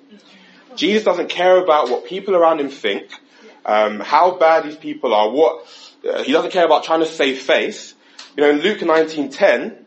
Jesus 0.76 1.04
doesn't 1.04 1.30
care 1.30 1.62
about 1.62 1.90
what 1.90 2.06
people 2.06 2.36
around 2.36 2.60
him 2.60 2.70
think, 2.70 3.12
um, 3.66 4.00
how 4.00 4.38
bad 4.38 4.64
these 4.64 4.76
people 4.76 5.14
are, 5.14 5.30
what, 5.30 5.66
uh, 6.08 6.24
he 6.24 6.32
doesn't 6.32 6.52
care 6.52 6.66
about 6.66 6.84
trying 6.84 7.00
to 7.00 7.08
save 7.08 7.42
face. 7.42 7.96
You 8.36 8.44
know, 8.44 8.52
in 8.52 8.60
Luke 8.60 8.80
19.10, 8.80 9.84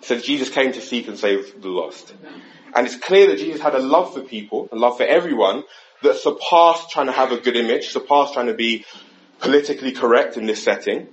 says 0.00 0.22
Jesus 0.22 0.50
came 0.50 0.72
to 0.72 0.80
seek 0.80 1.06
and 1.06 1.18
save 1.18 1.62
the 1.62 1.68
lost. 1.68 2.14
And 2.74 2.86
it's 2.86 2.96
clear 2.96 3.28
that 3.28 3.38
Jesus 3.38 3.60
had 3.60 3.74
a 3.74 3.78
love 3.78 4.14
for 4.14 4.20
people, 4.20 4.68
a 4.72 4.76
love 4.76 4.96
for 4.96 5.04
everyone, 5.04 5.62
that 6.02 6.16
surpassed 6.16 6.90
trying 6.90 7.06
to 7.06 7.12
have 7.12 7.32
a 7.32 7.38
good 7.38 7.56
image, 7.56 7.88
surpassed 7.88 8.34
trying 8.34 8.46
to 8.46 8.54
be 8.54 8.84
politically 9.40 9.92
correct 9.92 10.36
in 10.36 10.46
this 10.46 10.62
setting 10.62 11.08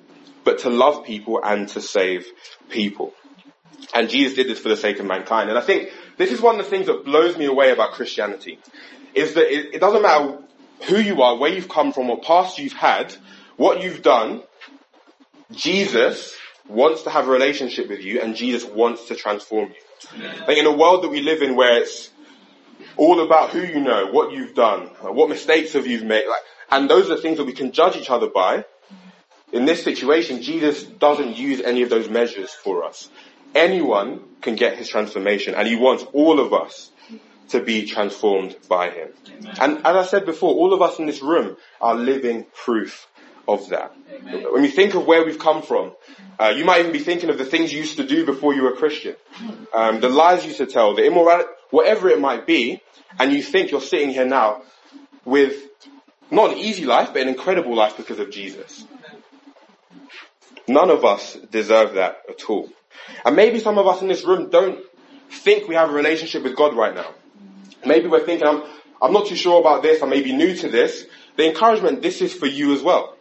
but 0.46 0.60
to 0.60 0.70
love 0.70 1.04
people 1.04 1.42
and 1.44 1.68
to 1.70 1.82
save 1.82 2.26
people. 2.70 3.14
And 3.94 4.10
Jesus 4.10 4.36
did 4.36 4.48
this 4.48 4.60
for 4.60 4.70
the 4.70 4.78
sake 4.78 5.00
of 5.00 5.06
mankind. 5.06 5.50
And 5.50 5.58
I 5.58 5.62
think 5.62 5.90
this 6.18 6.32
is 6.32 6.40
one 6.40 6.58
of 6.58 6.64
the 6.64 6.70
things 6.70 6.86
that 6.86 7.04
blows 7.04 7.38
me 7.38 7.46
away 7.46 7.72
about 7.72 7.92
Christianity, 7.92 8.60
is 9.14 9.34
that 9.34 9.54
it, 9.54 9.76
it 9.76 9.80
doesn't 9.80 10.02
matter 10.02 10.38
who 10.88 10.98
you 10.98 11.22
are, 11.22 11.36
where 11.36 11.52
you've 11.52 11.70
come 11.70 11.92
from, 11.92 12.08
what 12.08 12.24
past 12.24 12.58
you've 12.60 12.74
had, 12.74 13.14
what 13.58 13.82
you've 13.82 14.02
done, 14.02 14.44
Jesus 15.52 16.36
wants 16.68 17.04
to 17.04 17.10
have 17.10 17.28
a 17.28 17.32
relationship 17.32 17.90
with 17.90 18.02
you 18.02 18.22
and 18.22 18.36
Jesus 18.36 18.66
wants 18.66 19.08
to 19.08 19.16
transform 19.16 19.70
you. 19.70 20.24
Like 20.48 20.58
in 20.58 20.66
a 20.66 20.76
world 20.76 21.04
that 21.04 21.10
we 21.10 21.22
live 21.22 21.42
in 21.42 21.56
where 21.56 21.82
it's 21.82 22.10
all 22.98 23.22
about 23.22 23.52
who 23.52 23.62
you 23.62 23.80
know, 23.80 24.08
what 24.08 24.32
you've 24.32 24.54
done, 24.54 24.88
what 25.02 25.30
mistakes 25.30 25.74
have 25.74 25.88
you 25.88 26.04
made, 26.04 26.28
like, 26.28 26.42
and 26.72 26.90
those 26.90 27.10
are 27.10 27.16
the 27.16 27.22
things 27.22 27.38
that 27.38 27.46
we 27.46 27.54
can 27.54 27.72
judge 27.72 27.96
each 27.96 28.10
other 28.10 28.28
by, 28.28 28.66
in 29.52 29.66
this 29.66 29.84
situation, 29.84 30.42
Jesus 30.42 30.84
doesn't 30.84 31.38
use 31.38 31.62
any 31.62 31.84
of 31.84 31.90
those 31.90 32.10
measures 32.10 32.52
for 32.52 32.84
us. 32.84 33.10
Anyone 33.54 34.22
can 34.42 34.56
get 34.56 34.78
his 34.78 34.90
transformation 34.90 35.56
and 35.56 35.68
he 35.68 35.76
wants 35.76 36.04
all 36.14 36.40
of 36.40 36.54
us 36.54 36.92
to 37.50 37.62
be 37.62 37.86
transformed 37.86 38.56
by 38.68 38.90
him. 38.90 39.10
Amen. 39.28 39.56
And 39.62 39.78
as 39.78 39.96
I 39.96 40.04
said 40.04 40.26
before, 40.26 40.54
all 40.54 40.74
of 40.74 40.82
us 40.82 41.00
in 41.00 41.06
this 41.06 41.22
room 41.22 41.58
are 41.80 41.96
living 41.96 42.46
proof 42.54 43.08
of 43.48 43.70
that. 43.70 43.96
Amen. 44.12 44.52
When 44.52 44.64
you 44.64 44.72
think 44.72 44.96
of 44.96 45.06
where 45.06 45.24
we've 45.24 45.40
come 45.40 45.62
from, 45.62 45.94
uh, 46.40 46.50
you 46.50 46.66
might 46.66 46.80
even 46.80 46.92
be 46.92 47.00
thinking 47.00 47.30
of 47.30 47.38
the 47.38 47.46
things 47.46 47.72
you 47.72 47.80
used 47.80 47.98
to 47.98 48.06
do 48.06 48.26
before 48.26 48.54
you 48.54 48.64
were 48.64 48.74
a 48.74 48.76
Christian, 48.76 49.16
um, 49.74 50.00
the 50.00 50.10
lies 50.10 50.42
you 50.42 50.48
used 50.48 50.58
to 50.58 50.66
tell, 50.66 50.96
the 50.96 51.06
immorality, 51.06 51.50
whatever 51.70 52.10
it 52.10 52.20
might 52.20 52.46
be, 52.46 52.82
and 53.20 53.32
you 53.32 53.42
think 53.42 53.72
you're 53.72 53.80
sitting 53.82 54.10
here 54.10 54.26
now 54.26 54.64
with 55.24 55.56
not 56.32 56.52
an 56.52 56.58
easy 56.58 56.86
life, 56.86 57.10
but 57.14 57.22
an 57.22 57.28
incredible 57.28 57.76
life 57.76 57.96
because 57.98 58.20
of 58.20 58.32
Jesus. 58.32 58.86
None 60.68 60.90
of 60.90 61.06
us 61.06 61.38
deserve 61.52 61.94
that 61.94 62.22
at 62.30 62.44
all. 62.50 62.70
And 63.24 63.36
maybe 63.36 63.60
some 63.60 63.78
of 63.78 63.88
us 63.88 64.02
in 64.02 64.08
this 64.08 64.24
room 64.24 64.50
don't 64.50 64.80
think 65.30 65.68
we 65.68 65.76
have 65.76 65.90
a 65.90 65.94
relationship 65.94 66.44
with 66.44 66.56
God 66.56 66.76
right 66.76 66.96
now. 66.96 67.14
Maybe 67.86 68.08
we're 68.08 68.26
thinking, 68.26 68.48
I'm, 68.48 68.64
I'm 69.02 69.14
not 69.14 69.28
too 69.28 69.36
sure 69.36 69.60
about 69.60 69.84
this, 69.84 70.02
I 70.02 70.08
may 70.08 70.22
be 70.22 70.34
new 70.34 70.56
to 70.56 70.70
this. 70.70 71.06
The 71.36 71.48
encouragement, 71.48 72.02
this 72.02 72.22
is 72.22 72.34
for 72.34 72.48
you 72.48 72.74
as 72.74 72.82
well. 72.82 73.16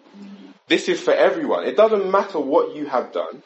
This 0.68 0.88
is 0.88 1.00
for 1.00 1.12
everyone. 1.12 1.64
It 1.64 1.76
doesn't 1.76 2.10
matter 2.10 2.40
what 2.40 2.74
you 2.74 2.86
have 2.86 3.12
done. 3.12 3.42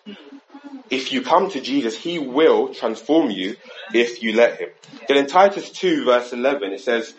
If 0.90 1.12
you 1.12 1.23
come 1.23 1.50
to 1.50 1.61
Jesus, 1.61 1.97
He 1.97 2.18
will 2.18 2.73
transform 2.73 3.30
you 3.30 3.56
if 3.92 4.23
you 4.23 4.35
let 4.35 4.61
Him. 4.61 4.68
Then 5.08 5.16
in 5.16 5.26
Titus 5.26 5.70
2 5.70 6.04
verse 6.04 6.32
11 6.32 6.73
it 6.73 6.80
says, 6.80 7.14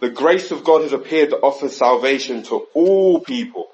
the 0.00 0.10
grace 0.10 0.50
of 0.50 0.64
God 0.64 0.82
has 0.82 0.92
appeared 0.92 1.30
to 1.30 1.36
offer 1.36 1.68
salvation 1.68 2.42
to 2.44 2.66
all 2.74 3.20
people 3.20 3.68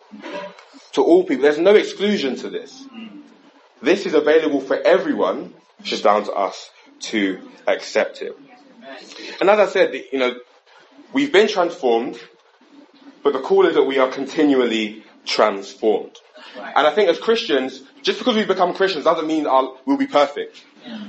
to 0.98 1.04
all 1.04 1.24
people. 1.24 1.42
There's 1.42 1.58
no 1.58 1.74
exclusion 1.74 2.36
to 2.36 2.50
this. 2.50 2.84
This 3.80 4.06
is 4.06 4.14
available 4.14 4.60
for 4.60 4.76
everyone. 4.76 5.54
It's 5.78 5.90
just 5.90 6.04
down 6.04 6.24
to 6.24 6.32
us 6.32 6.70
to 7.10 7.40
accept 7.66 8.22
it. 8.22 8.36
And 9.40 9.48
as 9.48 9.58
I 9.58 9.66
said, 9.66 9.94
you 10.12 10.18
know, 10.18 10.34
we've 11.12 11.32
been 11.32 11.48
transformed, 11.48 12.18
but 13.22 13.32
the 13.32 13.40
call 13.40 13.66
is 13.66 13.74
that 13.74 13.84
we 13.84 13.98
are 13.98 14.10
continually 14.10 15.04
transformed. 15.24 16.16
And 16.56 16.86
I 16.86 16.92
think 16.94 17.08
as 17.08 17.18
Christians, 17.18 17.82
just 18.02 18.18
because 18.18 18.34
we've 18.34 18.48
become 18.48 18.74
Christians 18.74 19.04
doesn't 19.04 19.26
mean 19.26 19.46
our, 19.46 19.74
we'll 19.86 19.98
be 19.98 20.06
perfect. 20.06 20.64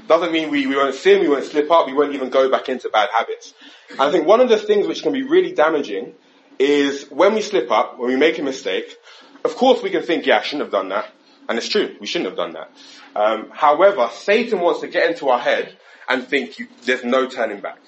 Doesn't 0.08 0.32
mean 0.32 0.52
we, 0.52 0.68
we 0.68 0.76
won't 0.76 0.94
sin, 0.94 1.22
we 1.22 1.30
won't 1.30 1.46
slip 1.46 1.72
up, 1.72 1.88
we 1.88 1.94
won't 1.94 2.14
even 2.14 2.30
go 2.30 2.50
back 2.52 2.70
into 2.70 2.90
bad 2.90 3.10
habits. 3.18 3.54
And 3.92 4.02
I 4.02 4.12
think 4.12 4.28
one 4.28 4.42
of 4.42 4.50
the 4.50 4.58
things 4.58 4.86
which 4.86 5.02
can 5.02 5.14
be 5.14 5.24
really 5.24 5.54
damaging 5.54 6.14
is 6.60 7.10
when 7.10 7.34
we 7.34 7.42
slip 7.42 7.72
up, 7.72 7.98
when 7.98 8.10
we 8.10 8.18
make 8.18 8.38
a 8.38 8.44
mistake, 8.44 8.98
of 9.44 9.56
course 9.56 9.82
we 9.82 9.90
can 9.90 10.04
think, 10.04 10.26
yeah, 10.26 10.40
I 10.40 10.42
shouldn't 10.42 10.64
have 10.64 10.72
done 10.72 10.90
that. 10.90 11.10
And 11.48 11.58
it's 11.58 11.68
true, 11.68 11.96
we 12.00 12.08
shouldn't 12.08 12.30
have 12.30 12.38
done 12.38 12.54
that. 12.54 12.72
Um, 13.16 13.50
however, 13.52 14.10
Satan 14.14 14.60
wants 14.60 14.82
to 14.82 14.88
get 14.88 15.10
into 15.10 15.30
our 15.30 15.40
head 15.40 15.76
and 16.08 16.28
think 16.28 16.60
you, 16.60 16.68
there's 16.84 17.04
no 17.04 17.28
turning 17.28 17.60
back. 17.60 17.80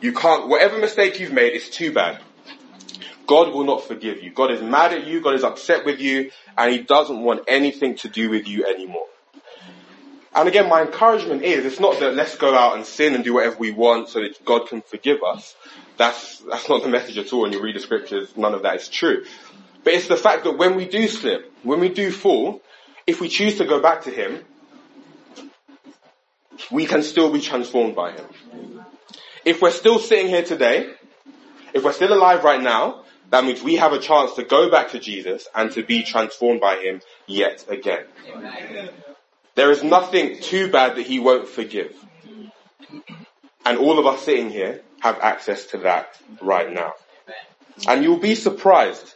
You 0.00 0.12
can't, 0.12 0.48
whatever 0.48 0.78
mistake 0.78 1.18
you've 1.18 1.32
made 1.32 1.54
it's 1.54 1.70
too 1.70 1.92
bad. 1.92 2.20
God 3.26 3.52
will 3.52 3.64
not 3.64 3.84
forgive 3.84 4.22
you. 4.22 4.30
God 4.30 4.50
is 4.50 4.62
mad 4.62 4.92
at 4.92 5.06
you, 5.06 5.20
God 5.20 5.34
is 5.34 5.44
upset 5.44 5.84
with 5.84 6.00
you, 6.00 6.30
and 6.56 6.72
He 6.72 6.78
doesn't 6.78 7.20
want 7.20 7.42
anything 7.46 7.96
to 7.96 8.08
do 8.08 8.30
with 8.30 8.48
you 8.48 8.64
anymore. 8.64 9.06
And 10.34 10.48
again, 10.48 10.68
my 10.68 10.82
encouragement 10.82 11.42
is, 11.42 11.64
it's 11.64 11.80
not 11.80 11.98
that 12.00 12.14
let's 12.14 12.36
go 12.36 12.54
out 12.54 12.76
and 12.76 12.86
sin 12.86 13.14
and 13.14 13.24
do 13.24 13.34
whatever 13.34 13.56
we 13.58 13.72
want 13.72 14.08
so 14.08 14.20
that 14.20 14.44
God 14.44 14.68
can 14.68 14.82
forgive 14.82 15.22
us. 15.22 15.54
That's, 15.96 16.38
that's 16.40 16.68
not 16.68 16.82
the 16.82 16.88
message 16.88 17.18
at 17.18 17.32
all 17.32 17.42
when 17.42 17.52
you 17.52 17.60
read 17.60 17.74
the 17.74 17.80
scriptures. 17.80 18.36
None 18.36 18.54
of 18.54 18.62
that 18.62 18.76
is 18.76 18.88
true. 18.88 19.24
But 19.84 19.94
it's 19.94 20.08
the 20.08 20.16
fact 20.16 20.44
that 20.44 20.58
when 20.58 20.76
we 20.76 20.86
do 20.86 21.08
slip, 21.08 21.52
when 21.62 21.80
we 21.80 21.88
do 21.88 22.10
fall, 22.10 22.62
if 23.06 23.20
we 23.20 23.28
choose 23.28 23.58
to 23.58 23.64
go 23.64 23.80
back 23.80 24.02
to 24.02 24.10
Him, 24.10 24.44
we 26.70 26.86
can 26.86 27.02
still 27.02 27.32
be 27.32 27.40
transformed 27.40 27.94
by 27.94 28.12
Him. 28.12 28.26
If 29.44 29.62
we're 29.62 29.70
still 29.70 29.98
sitting 29.98 30.28
here 30.28 30.44
today, 30.44 30.90
if 31.72 31.84
we're 31.84 31.92
still 31.92 32.12
alive 32.12 32.44
right 32.44 32.60
now, 32.60 33.04
that 33.30 33.44
means 33.44 33.62
we 33.62 33.76
have 33.76 33.92
a 33.92 33.98
chance 33.98 34.34
to 34.34 34.42
go 34.42 34.70
back 34.70 34.90
to 34.90 34.98
Jesus 34.98 35.46
and 35.54 35.70
to 35.72 35.82
be 35.82 36.02
transformed 36.02 36.60
by 36.60 36.76
Him 36.76 37.00
yet 37.26 37.64
again. 37.68 38.04
There 39.54 39.70
is 39.70 39.82
nothing 39.82 40.40
too 40.40 40.70
bad 40.70 40.96
that 40.96 41.06
He 41.06 41.20
won't 41.20 41.48
forgive. 41.48 41.94
And 43.64 43.78
all 43.78 43.98
of 43.98 44.06
us 44.06 44.22
sitting 44.22 44.50
here 44.50 44.82
have 45.00 45.18
access 45.20 45.66
to 45.66 45.78
that 45.78 46.18
right 46.40 46.72
now. 46.72 46.94
And 47.86 48.02
you'll 48.02 48.18
be 48.18 48.34
surprised 48.34 49.14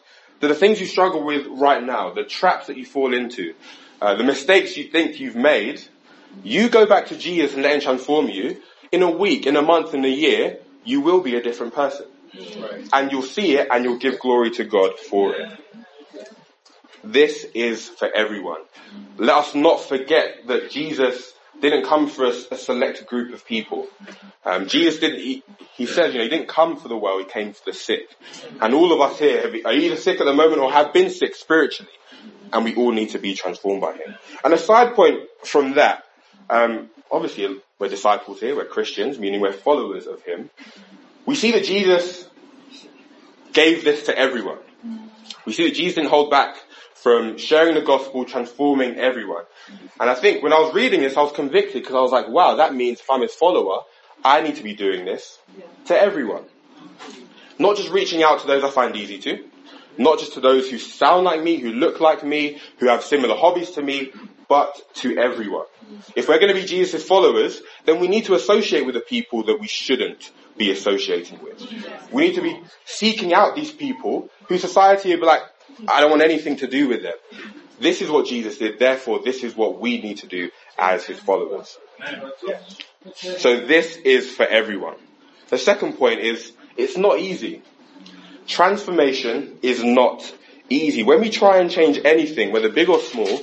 the 0.49 0.55
things 0.55 0.81
you 0.81 0.87
struggle 0.87 1.23
with 1.23 1.47
right 1.47 1.83
now, 1.83 2.13
the 2.13 2.25
traps 2.25 2.67
that 2.67 2.77
you 2.77 2.85
fall 2.85 3.15
into, 3.15 3.55
uh, 4.01 4.17
the 4.17 4.25
mistakes 4.25 4.77
you 4.77 4.85
think 4.85 5.21
you've 5.21 5.37
made, 5.37 5.81
you 6.43 6.69
go 6.69 6.87
back 6.87 7.07
to 7.07 7.17
Jesus 7.17 7.55
and 7.55 7.63
let 7.63 7.75
Him 7.75 7.81
transform 7.81 8.29
you. 8.29 8.61
In 8.91 9.03
a 9.03 9.11
week, 9.11 9.47
in 9.47 9.57
a 9.57 9.63
month, 9.63 9.95
in 9.95 10.05
a 10.05 10.09
year, 10.09 10.59
you 10.85 11.01
will 11.01 11.21
be 11.21 11.37
a 11.37 11.43
different 11.43 11.75
person. 11.75 12.07
Right. 12.59 12.89
And 12.93 13.13
you'll 13.13 13.23
see 13.23 13.57
it 13.57 13.69
and 13.71 13.85
you'll 13.85 13.99
give 13.99 14.19
glory 14.19 14.51
to 14.53 14.65
God 14.65 14.99
for 14.99 15.35
it. 15.35 15.59
This 17.05 17.45
is 17.55 17.89
for 17.89 18.09
everyone. 18.15 18.61
Let 19.19 19.37
us 19.37 19.55
not 19.55 19.81
forget 19.81 20.47
that 20.47 20.71
Jesus 20.71 21.33
didn't 21.63 21.87
come 21.87 22.09
for 22.09 22.25
a, 22.25 22.33
a 22.51 22.57
select 22.57 23.07
group 23.07 23.33
of 23.33 23.47
people. 23.47 23.87
Um, 24.45 24.67
Jesus 24.67 25.01
didn't, 25.01 25.21
he, 25.21 25.43
he 25.75 25.87
says, 25.87 26.13
you 26.13 26.19
know, 26.19 26.25
he 26.25 26.31
didn't 26.31 26.49
come 26.49 26.77
for 26.77 26.89
the 26.89 26.97
well, 26.97 27.19
he 27.19 27.25
came 27.25 27.53
for 27.53 27.63
the 27.65 27.73
sick. 27.73 28.15
And 28.61 28.75
all 28.75 28.93
of 28.93 29.01
us 29.01 29.19
here 29.19 29.41
have, 29.41 29.55
are 29.65 29.73
either 29.73 29.97
sick 29.97 30.21
at 30.21 30.25
the 30.25 30.35
moment 30.35 30.61
or 30.61 30.71
have 30.71 30.93
been 30.93 31.09
sick 31.09 31.35
spiritually. 31.35 31.93
And 32.53 32.65
we 32.65 32.75
all 32.75 32.93
need 32.93 33.11
to 33.11 33.19
be 33.19 33.35
transformed 33.35 33.81
by 33.81 33.93
him. 33.93 34.15
And 34.45 34.53
a 34.53 34.59
side 34.59 34.95
point 34.95 35.21
from 35.45 35.75
that, 35.75 36.05
um, 36.51 36.91
obviously 37.11 37.61
we're 37.79 37.89
disciples 37.89 38.41
here, 38.41 38.55
we're 38.55 38.67
Christians, 38.67 39.19
meaning 39.19 39.41
we're 39.41 39.53
followers 39.53 40.07
of 40.07 40.23
him. 40.23 40.51
We 41.25 41.35
see 41.35 41.53
that 41.53 41.65
Jesus 41.65 42.29
gave 43.53 43.85
this 43.85 44.05
to 44.07 44.19
everyone. 44.19 44.59
We 45.47 45.53
see 45.53 45.69
that 45.69 45.75
Jesus 45.75 45.95
didn't 45.95 46.11
hold 46.11 46.31
back 46.31 46.57
from 47.03 47.37
sharing 47.37 47.75
the 47.75 47.81
gospel, 47.83 48.25
transforming 48.25 48.97
everyone. 48.97 49.45
And 50.01 50.09
I 50.09 50.15
think 50.15 50.43
when 50.43 50.53
I 50.53 50.61
was 50.61 50.73
reading 50.73 51.01
this, 51.01 51.17
I 51.17 51.23
was 51.23 51.33
convicted 51.33 51.83
because 51.83 51.97
I 51.97 52.01
was 52.01 52.13
like, 52.13 52.29
wow, 52.29 52.57
that 52.57 52.75
means 52.75 53.01
if 53.01 53.11
I'm 53.11 53.23
his 53.23 53.35
follower, 53.35 53.81
I 54.25 54.41
need 54.41 54.57
to 54.57 54.63
be 54.63 54.75
doing 54.75 55.05
this 55.05 55.39
to 55.87 56.01
everyone. 56.01 56.45
Not 57.59 57.77
just 57.77 57.91
reaching 57.91 58.23
out 58.23 58.41
to 58.41 58.47
those 58.47 58.63
I 58.63 58.71
find 58.71 58.95
easy 58.97 59.19
to, 59.19 59.45
not 59.99 60.21
just 60.21 60.35
to 60.35 60.41
those 60.41 60.71
who 60.71 60.79
sound 60.79 61.25
like 61.25 61.43
me, 61.43 61.57
who 61.57 61.73
look 61.73 62.01
like 62.01 62.25
me, 62.25 62.61
who 62.79 62.87
have 62.87 63.03
similar 63.03 63.35
hobbies 63.37 63.73
to 63.73 63.83
me, 63.83 64.13
but 64.49 64.81
to 64.95 65.19
everyone. 65.19 65.67
If 66.15 66.29
we're 66.29 66.39
going 66.39 66.55
to 66.55 66.61
be 66.61 66.67
Jesus' 66.67 67.05
followers, 67.05 67.61
then 67.85 68.01
we 68.01 68.09
need 68.09 68.27
to 68.27 68.35
associate 68.35 68.87
with 68.87 68.95
the 68.95 69.01
people 69.01 69.45
that 69.45 69.59
we 69.59 69.67
shouldn't 69.67 70.31
be 70.57 70.71
associating 70.71 71.43
with. 71.43 71.67
We 72.13 72.29
need 72.29 72.35
to 72.35 72.43
be 72.43 72.61
seeking 72.85 73.33
out 73.33 73.57
these 73.57 73.71
people 73.71 74.29
who 74.49 74.59
society 74.59 75.11
would 75.11 75.21
be 75.21 75.27
like, 75.27 75.43
I 75.89 76.01
don't 76.01 76.11
want 76.11 76.23
anything 76.23 76.57
to 76.57 76.67
do 76.67 76.89
with 76.89 77.03
them. 77.03 77.15
This 77.81 78.01
is 78.01 78.11
what 78.11 78.27
Jesus 78.27 78.59
did, 78.59 78.79
therefore 78.79 79.21
this 79.25 79.43
is 79.43 79.57
what 79.57 79.81
we 79.81 80.01
need 80.01 80.19
to 80.19 80.27
do 80.27 80.51
as 80.79 81.05
his 81.05 81.19
followers. 81.19 81.77
So 83.15 83.67
this 83.67 83.97
is 83.97 84.31
for 84.31 84.47
everyone. 84.47 84.97
The 85.49 85.59
second 85.59 85.95
point 85.95 86.21
is, 86.21 86.53
it's 86.77 86.97
not 86.97 87.19
easy. 87.19 87.63
Transformation 88.47 89.59
is 89.63 89.83
not 89.83 90.33
easy. 90.69 91.03
When 91.03 91.21
we 91.21 91.31
try 91.31 91.59
and 91.59 91.71
change 91.71 92.01
anything, 92.05 92.53
whether 92.53 92.71
big 92.71 92.89
or 92.89 93.01
small, 93.01 93.43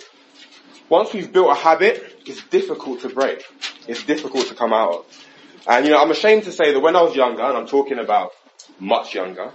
once 0.89 1.13
we've 1.13 1.31
built 1.31 1.51
a 1.51 1.55
habit, 1.55 2.21
it's 2.25 2.43
difficult 2.45 3.01
to 3.01 3.09
break. 3.09 3.45
It's 3.87 4.03
difficult 4.03 4.47
to 4.47 4.55
come 4.55 4.73
out 4.73 4.93
of. 4.93 5.25
And 5.67 5.85
you 5.85 5.91
know, 5.91 6.01
I'm 6.01 6.11
ashamed 6.11 6.43
to 6.43 6.51
say 6.51 6.73
that 6.73 6.79
when 6.79 6.95
I 6.95 7.01
was 7.01 7.15
younger, 7.15 7.43
and 7.43 7.57
I'm 7.57 7.67
talking 7.67 7.99
about 7.99 8.31
much 8.79 9.13
younger, 9.13 9.51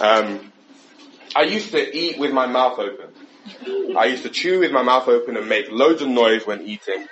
um, 0.00 0.52
I 1.34 1.42
used 1.42 1.70
to 1.72 1.96
eat 1.96 2.18
with 2.18 2.32
my 2.32 2.46
mouth 2.46 2.78
open. 2.78 3.10
I 3.96 4.06
used 4.06 4.24
to 4.24 4.28
chew 4.28 4.60
with 4.60 4.72
my 4.72 4.82
mouth 4.82 5.08
open 5.08 5.36
and 5.36 5.48
make 5.48 5.70
loads 5.70 6.02
of 6.02 6.08
noise 6.08 6.46
when 6.46 6.62
eating. 6.62 7.06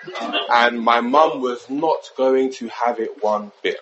And 0.51 0.81
my 0.81 1.01
mum 1.01 1.41
was 1.41 1.69
not 1.71 2.11
going 2.17 2.53
to 2.55 2.69
have 2.69 3.01
it 3.01 3.23
one 3.23 3.53
bit. 3.63 3.79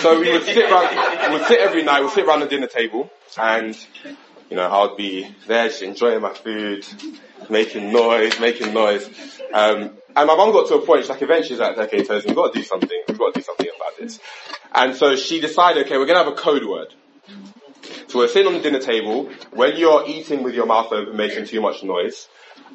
So 0.00 0.20
we 0.20 0.30
would 0.30 0.44
sit 0.44 0.70
around, 0.70 1.32
we 1.32 1.38
would 1.38 1.46
sit 1.46 1.58
every 1.58 1.82
night, 1.82 2.02
we'd 2.02 2.12
sit 2.12 2.26
around 2.26 2.40
the 2.40 2.46
dinner 2.46 2.68
table 2.68 3.10
and, 3.36 3.76
you 4.48 4.56
know, 4.56 4.68
I 4.68 4.86
would 4.86 4.96
be 4.96 5.34
there 5.46 5.68
just 5.68 5.82
enjoying 5.82 6.22
my 6.22 6.32
food, 6.32 6.86
making 7.48 7.92
noise, 7.92 8.38
making 8.38 8.72
noise. 8.72 9.08
Um, 9.52 9.96
and 10.16 10.26
my 10.26 10.36
mum 10.36 10.52
got 10.52 10.68
to 10.68 10.74
a 10.74 10.86
point, 10.86 11.02
she's 11.02 11.10
like, 11.10 11.22
eventually 11.22 11.48
she's 11.48 11.58
like, 11.58 11.78
okay, 11.78 12.02
Tosin, 12.02 12.26
we've 12.26 12.36
got 12.36 12.52
to 12.52 12.58
do 12.58 12.64
something. 12.64 13.02
We've 13.08 13.18
got 13.18 13.34
to 13.34 13.40
do 13.40 13.44
something 13.44 13.68
about 13.76 13.98
this. 13.98 14.18
And 14.72 14.94
so 14.94 15.16
she 15.16 15.40
decided, 15.40 15.86
okay, 15.86 15.98
we're 15.98 16.06
going 16.06 16.18
to 16.18 16.24
have 16.24 16.32
a 16.32 16.36
code 16.36 16.64
word. 16.64 16.94
So 18.10 18.18
we're 18.18 18.26
sitting 18.26 18.48
on 18.48 18.54
the 18.54 18.60
dinner 18.60 18.80
table. 18.80 19.30
When 19.52 19.76
you're 19.76 20.04
eating 20.08 20.42
with 20.42 20.52
your 20.52 20.66
mouth 20.66 20.90
open, 20.90 21.16
making 21.16 21.46
too 21.46 21.60
much 21.60 21.84
noise, 21.84 22.26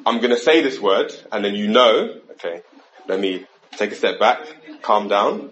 I'm 0.06 0.16
going 0.16 0.30
to 0.30 0.38
say 0.38 0.62
this 0.62 0.80
word, 0.80 1.12
and 1.30 1.44
then 1.44 1.54
you 1.54 1.68
know, 1.68 2.20
okay, 2.32 2.62
let 3.06 3.20
me 3.20 3.44
take 3.72 3.92
a 3.92 3.94
step 3.96 4.18
back, 4.18 4.80
calm 4.80 5.08
down, 5.08 5.50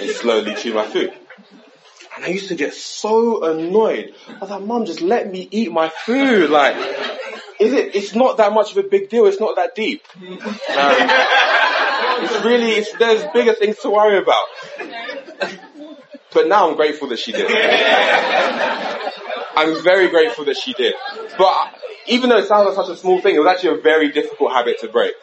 and 0.00 0.10
slowly 0.10 0.54
chew 0.54 0.72
my 0.74 0.86
food. 0.86 1.12
And 2.14 2.24
I 2.24 2.28
used 2.28 2.46
to 2.50 2.54
get 2.54 2.74
so 2.74 3.42
annoyed. 3.42 4.14
I 4.28 4.38
was 4.38 4.50
like, 4.50 4.62
Mum, 4.62 4.84
just 4.86 5.00
let 5.00 5.28
me 5.28 5.48
eat 5.50 5.72
my 5.72 5.88
food. 5.88 6.50
Like, 6.50 6.76
is 7.58 7.72
it? 7.72 7.96
It's 7.96 8.14
not 8.14 8.36
that 8.36 8.52
much 8.52 8.70
of 8.70 8.76
a 8.76 8.84
big 8.84 9.08
deal. 9.08 9.26
It's 9.26 9.40
not 9.40 9.56
that 9.56 9.74
deep. 9.74 10.04
Um, 10.16 10.36
it's 12.22 12.44
really, 12.44 12.70
it's, 12.72 12.92
there's 12.98 13.24
bigger 13.32 13.54
things 13.54 13.78
to 13.80 13.90
worry 13.90 14.18
about. 14.18 14.46
But 16.34 16.48
now 16.48 16.68
I'm 16.68 16.76
grateful 16.76 17.08
that 17.08 17.18
she 17.18 17.32
did. 17.32 17.46
I'm 19.56 19.82
very 19.82 20.08
grateful 20.08 20.44
that 20.46 20.56
she 20.56 20.72
did. 20.72 20.94
But 21.36 21.74
even 22.06 22.30
though 22.30 22.38
it 22.38 22.48
sounds 22.48 22.66
like 22.66 22.74
such 22.74 22.96
a 22.96 22.98
small 22.98 23.20
thing, 23.20 23.34
it 23.36 23.38
was 23.38 23.48
actually 23.48 23.78
a 23.78 23.82
very 23.82 24.10
difficult 24.10 24.52
habit 24.52 24.80
to 24.80 24.88
break. 24.88 25.14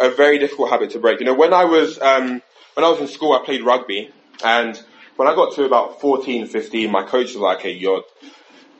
A 0.00 0.10
very 0.10 0.38
difficult 0.38 0.70
habit 0.70 0.90
to 0.90 0.98
break. 0.98 1.20
You 1.20 1.26
know, 1.26 1.34
when 1.34 1.52
I 1.52 1.64
was, 1.64 2.00
um, 2.00 2.42
when 2.74 2.84
I 2.84 2.88
was 2.88 3.00
in 3.00 3.08
school, 3.08 3.32
I 3.32 3.44
played 3.44 3.62
rugby 3.62 4.12
and 4.44 4.80
when 5.16 5.28
I 5.28 5.34
got 5.34 5.54
to 5.54 5.64
about 5.64 6.00
14, 6.00 6.46
15, 6.46 6.90
my 6.90 7.04
coach 7.04 7.26
was 7.26 7.36
like, 7.36 7.60
"Hey, 7.60 7.72
you're, 7.72 8.02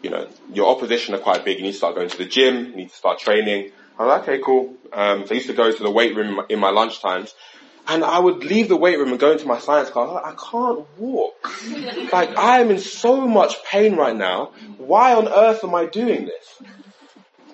you 0.03 0.11
know, 0.11 0.29
your 0.53 0.69
opposition 0.75 1.15
are 1.15 1.19
quite 1.19 1.45
big. 1.45 1.59
You 1.59 1.65
need 1.65 1.73
to 1.73 1.79
start 1.79 1.95
going 1.95 2.09
to 2.09 2.19
the 2.19 2.25
gym. 2.25 2.71
You 2.71 2.77
need 2.77 2.91
to 2.91 2.97
start 2.97 3.19
training." 3.19 3.71
I 3.99 4.05
was 4.05 4.11
like, 4.11 4.23
"Okay, 4.23 4.43
cool." 4.43 4.75
Um, 4.93 5.27
so 5.27 5.33
I 5.33 5.35
used 5.35 5.49
to 5.49 5.53
go 5.53 5.71
to 5.71 5.83
the 5.83 5.91
weight 5.91 6.17
room 6.17 6.41
in 6.49 6.59
my 6.59 6.71
lunch 6.71 7.01
times, 7.01 7.35
and 7.89 8.05
I 8.05 8.19
would 8.19 8.45
leave 8.45 8.69
the 8.69 8.77
weight 8.77 8.99
room 8.99 9.11
and 9.11 9.19
go 9.19 9.33
into 9.33 9.47
my 9.47 9.59
science 9.59 9.91
class. 9.91 10.09
I, 10.25 10.35
can't 10.35 10.87
walk. 10.99 11.51
like 12.13 12.37
I 12.39 12.61
am 12.61 12.71
in 12.71 12.79
so 12.79 13.27
much 13.27 13.57
pain 13.65 13.97
right 13.97 14.17
now. 14.17 14.53
Why 14.79 15.15
on 15.15 15.29
earth 15.29 15.65
am 15.65 15.75
I 15.75 15.87
doing 15.87 16.27
this? 16.27 16.63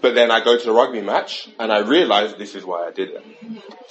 But 0.01 0.15
then 0.15 0.31
I 0.31 0.45
go 0.45 0.57
to 0.57 0.65
the 0.65 0.73
rugby 0.73 1.01
match 1.01 1.49
and 1.59 1.73
I 1.73 1.79
realize 1.79 2.35
this 2.35 2.55
is 2.55 2.65
why 2.65 2.87
I 2.87 2.93
did 2.93 3.11
it. 3.11 3.25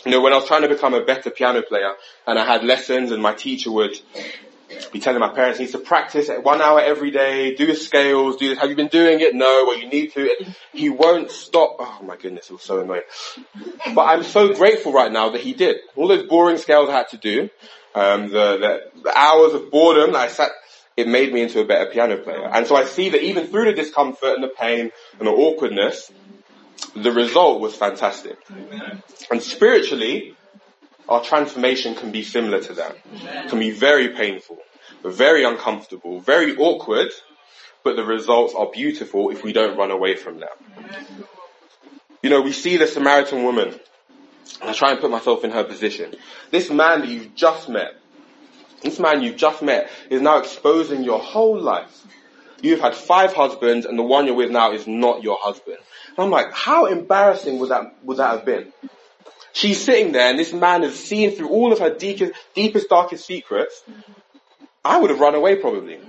You 0.06 0.12
know, 0.12 0.22
when 0.22 0.32
I 0.32 0.38
was 0.38 0.46
trying 0.46 0.62
to 0.62 0.70
become 0.70 0.94
a 0.94 1.04
better 1.04 1.30
piano 1.30 1.62
player 1.62 1.94
and 2.26 2.40
I 2.40 2.46
had 2.46 2.64
lessons 2.64 3.12
and 3.12 3.22
my 3.22 3.34
teacher 3.34 3.72
would 3.72 4.00
be 4.92 5.00
telling 5.00 5.20
my 5.20 5.30
parents 5.30 5.60
needs 5.60 5.72
to 5.74 5.80
practice 5.80 6.30
at 6.30 6.44
one 6.44 6.62
hour 6.62 6.80
every 6.80 7.12
day, 7.12 7.56
do 7.56 7.66
the 7.66 7.76
scales, 7.76 8.38
do 8.38 8.50
this. 8.50 8.58
Have 8.60 8.70
you 8.70 8.76
been 8.76 8.88
doing 8.88 9.20
it? 9.20 9.36
No. 9.36 9.66
Well, 9.68 9.78
you 9.78 9.88
need 9.88 10.14
to. 10.14 10.30
He 10.74 10.90
won't 10.90 11.32
stop. 11.32 11.78
Oh 11.80 12.00
my 12.04 12.18
goodness, 12.18 12.50
it 12.50 12.54
was 12.54 12.64
so 12.64 12.82
annoying. 12.82 13.04
But 13.94 14.04
I'm 14.04 14.24
so 14.24 14.54
grateful 14.54 14.94
right 14.94 15.12
now 15.12 15.30
that 15.30 15.42
he 15.42 15.54
did. 15.54 15.78
All 15.96 16.08
those 16.08 16.28
boring 16.28 16.58
scales 16.58 16.90
I 16.90 16.94
had 16.94 17.10
to 17.10 17.18
do, 17.18 17.50
um, 17.96 18.30
the, 18.30 18.58
the, 18.58 19.02
the 19.04 19.18
hours 19.18 19.54
of 19.54 19.72
boredom 19.72 20.14
that 20.14 20.20
I 20.20 20.28
sat, 20.28 20.52
it 20.96 21.08
made 21.08 21.32
me 21.34 21.42
into 21.42 21.60
a 21.60 21.66
better 21.66 21.90
piano 21.92 22.18
player. 22.18 22.50
And 22.52 22.66
so 22.68 22.76
I 22.76 22.86
see 22.86 23.10
that 23.10 23.24
even 23.24 23.48
through 23.48 23.66
the 23.66 23.74
discomfort 23.74 24.36
and 24.36 24.44
the 24.44 24.50
pain 24.50 24.92
and 25.20 25.28
the 25.28 25.32
awkwardness, 25.32 26.12
the 26.96 27.12
result 27.12 27.62
was 27.62 27.76
fantastic. 27.76 28.38
And 29.32 29.42
spiritually, 29.42 30.36
our 31.10 31.24
transformation 31.24 31.96
can 31.96 32.12
be 32.12 32.24
similar 32.24 32.60
to 32.62 32.74
that. 32.74 32.98
It 33.14 33.50
can 33.50 33.60
be 33.60 33.72
very 33.72 34.10
painful, 34.10 34.58
very 35.04 35.44
uncomfortable, 35.44 36.20
very 36.20 36.56
awkward, 36.58 37.10
but 37.84 37.96
the 37.96 38.04
results 38.04 38.54
are 38.56 38.68
beautiful 38.72 39.30
if 39.30 39.44
we 39.44 39.54
don't 39.54 39.78
run 39.78 39.92
away 39.92 40.16
from 40.16 40.40
them. 40.40 40.50
You 42.22 42.30
know, 42.30 42.42
we 42.42 42.52
see 42.52 42.78
the 42.78 42.88
Samaritan 42.88 43.44
woman, 43.44 43.80
and 44.62 44.70
I 44.70 44.74
try 44.74 44.92
and 44.92 45.00
put 45.00 45.12
myself 45.12 45.44
in 45.44 45.52
her 45.52 45.64
position. 45.64 46.16
This 46.52 46.70
man 46.70 47.02
that 47.02 47.10
you've 47.10 47.36
just 47.36 47.70
met, 47.70 47.94
this 48.82 49.00
man 49.00 49.22
you've 49.22 49.38
just 49.38 49.62
met 49.62 49.90
is 50.10 50.22
now 50.22 50.38
exposing 50.38 51.04
your 51.04 51.20
whole 51.20 51.60
life. 51.60 52.06
You've 52.62 52.80
had 52.80 52.96
five 52.96 53.34
husbands 53.34 53.86
and 53.86 53.98
the 53.98 54.04
one 54.04 54.26
you're 54.26 54.36
with 54.36 54.52
now 54.52 54.72
is 54.72 54.88
not 54.88 55.24
your 55.24 55.38
husband. 55.40 55.78
And 56.10 56.26
I'm 56.26 56.32
like, 56.32 56.52
how 56.54 56.86
embarrassing 56.86 57.60
would 57.60 57.70
that, 57.70 57.96
would 58.04 58.18
that 58.18 58.32
have 58.32 58.46
been? 58.46 58.74
She's 59.54 59.84
sitting 59.84 60.12
there 60.12 60.30
and 60.30 60.40
this 60.40 60.54
man 60.54 60.84
has 60.84 60.96
seen 60.96 61.32
through 61.32 61.50
all 61.50 61.72
of 61.72 61.80
her 61.80 61.94
deepest, 61.94 62.34
deepest 62.54 62.90
darkest 62.90 63.26
secrets. 63.26 63.84
I 64.88 64.98
would 64.98 65.10
have 65.10 65.20
run 65.20 65.36
away 65.36 65.58
probably. 65.58 66.00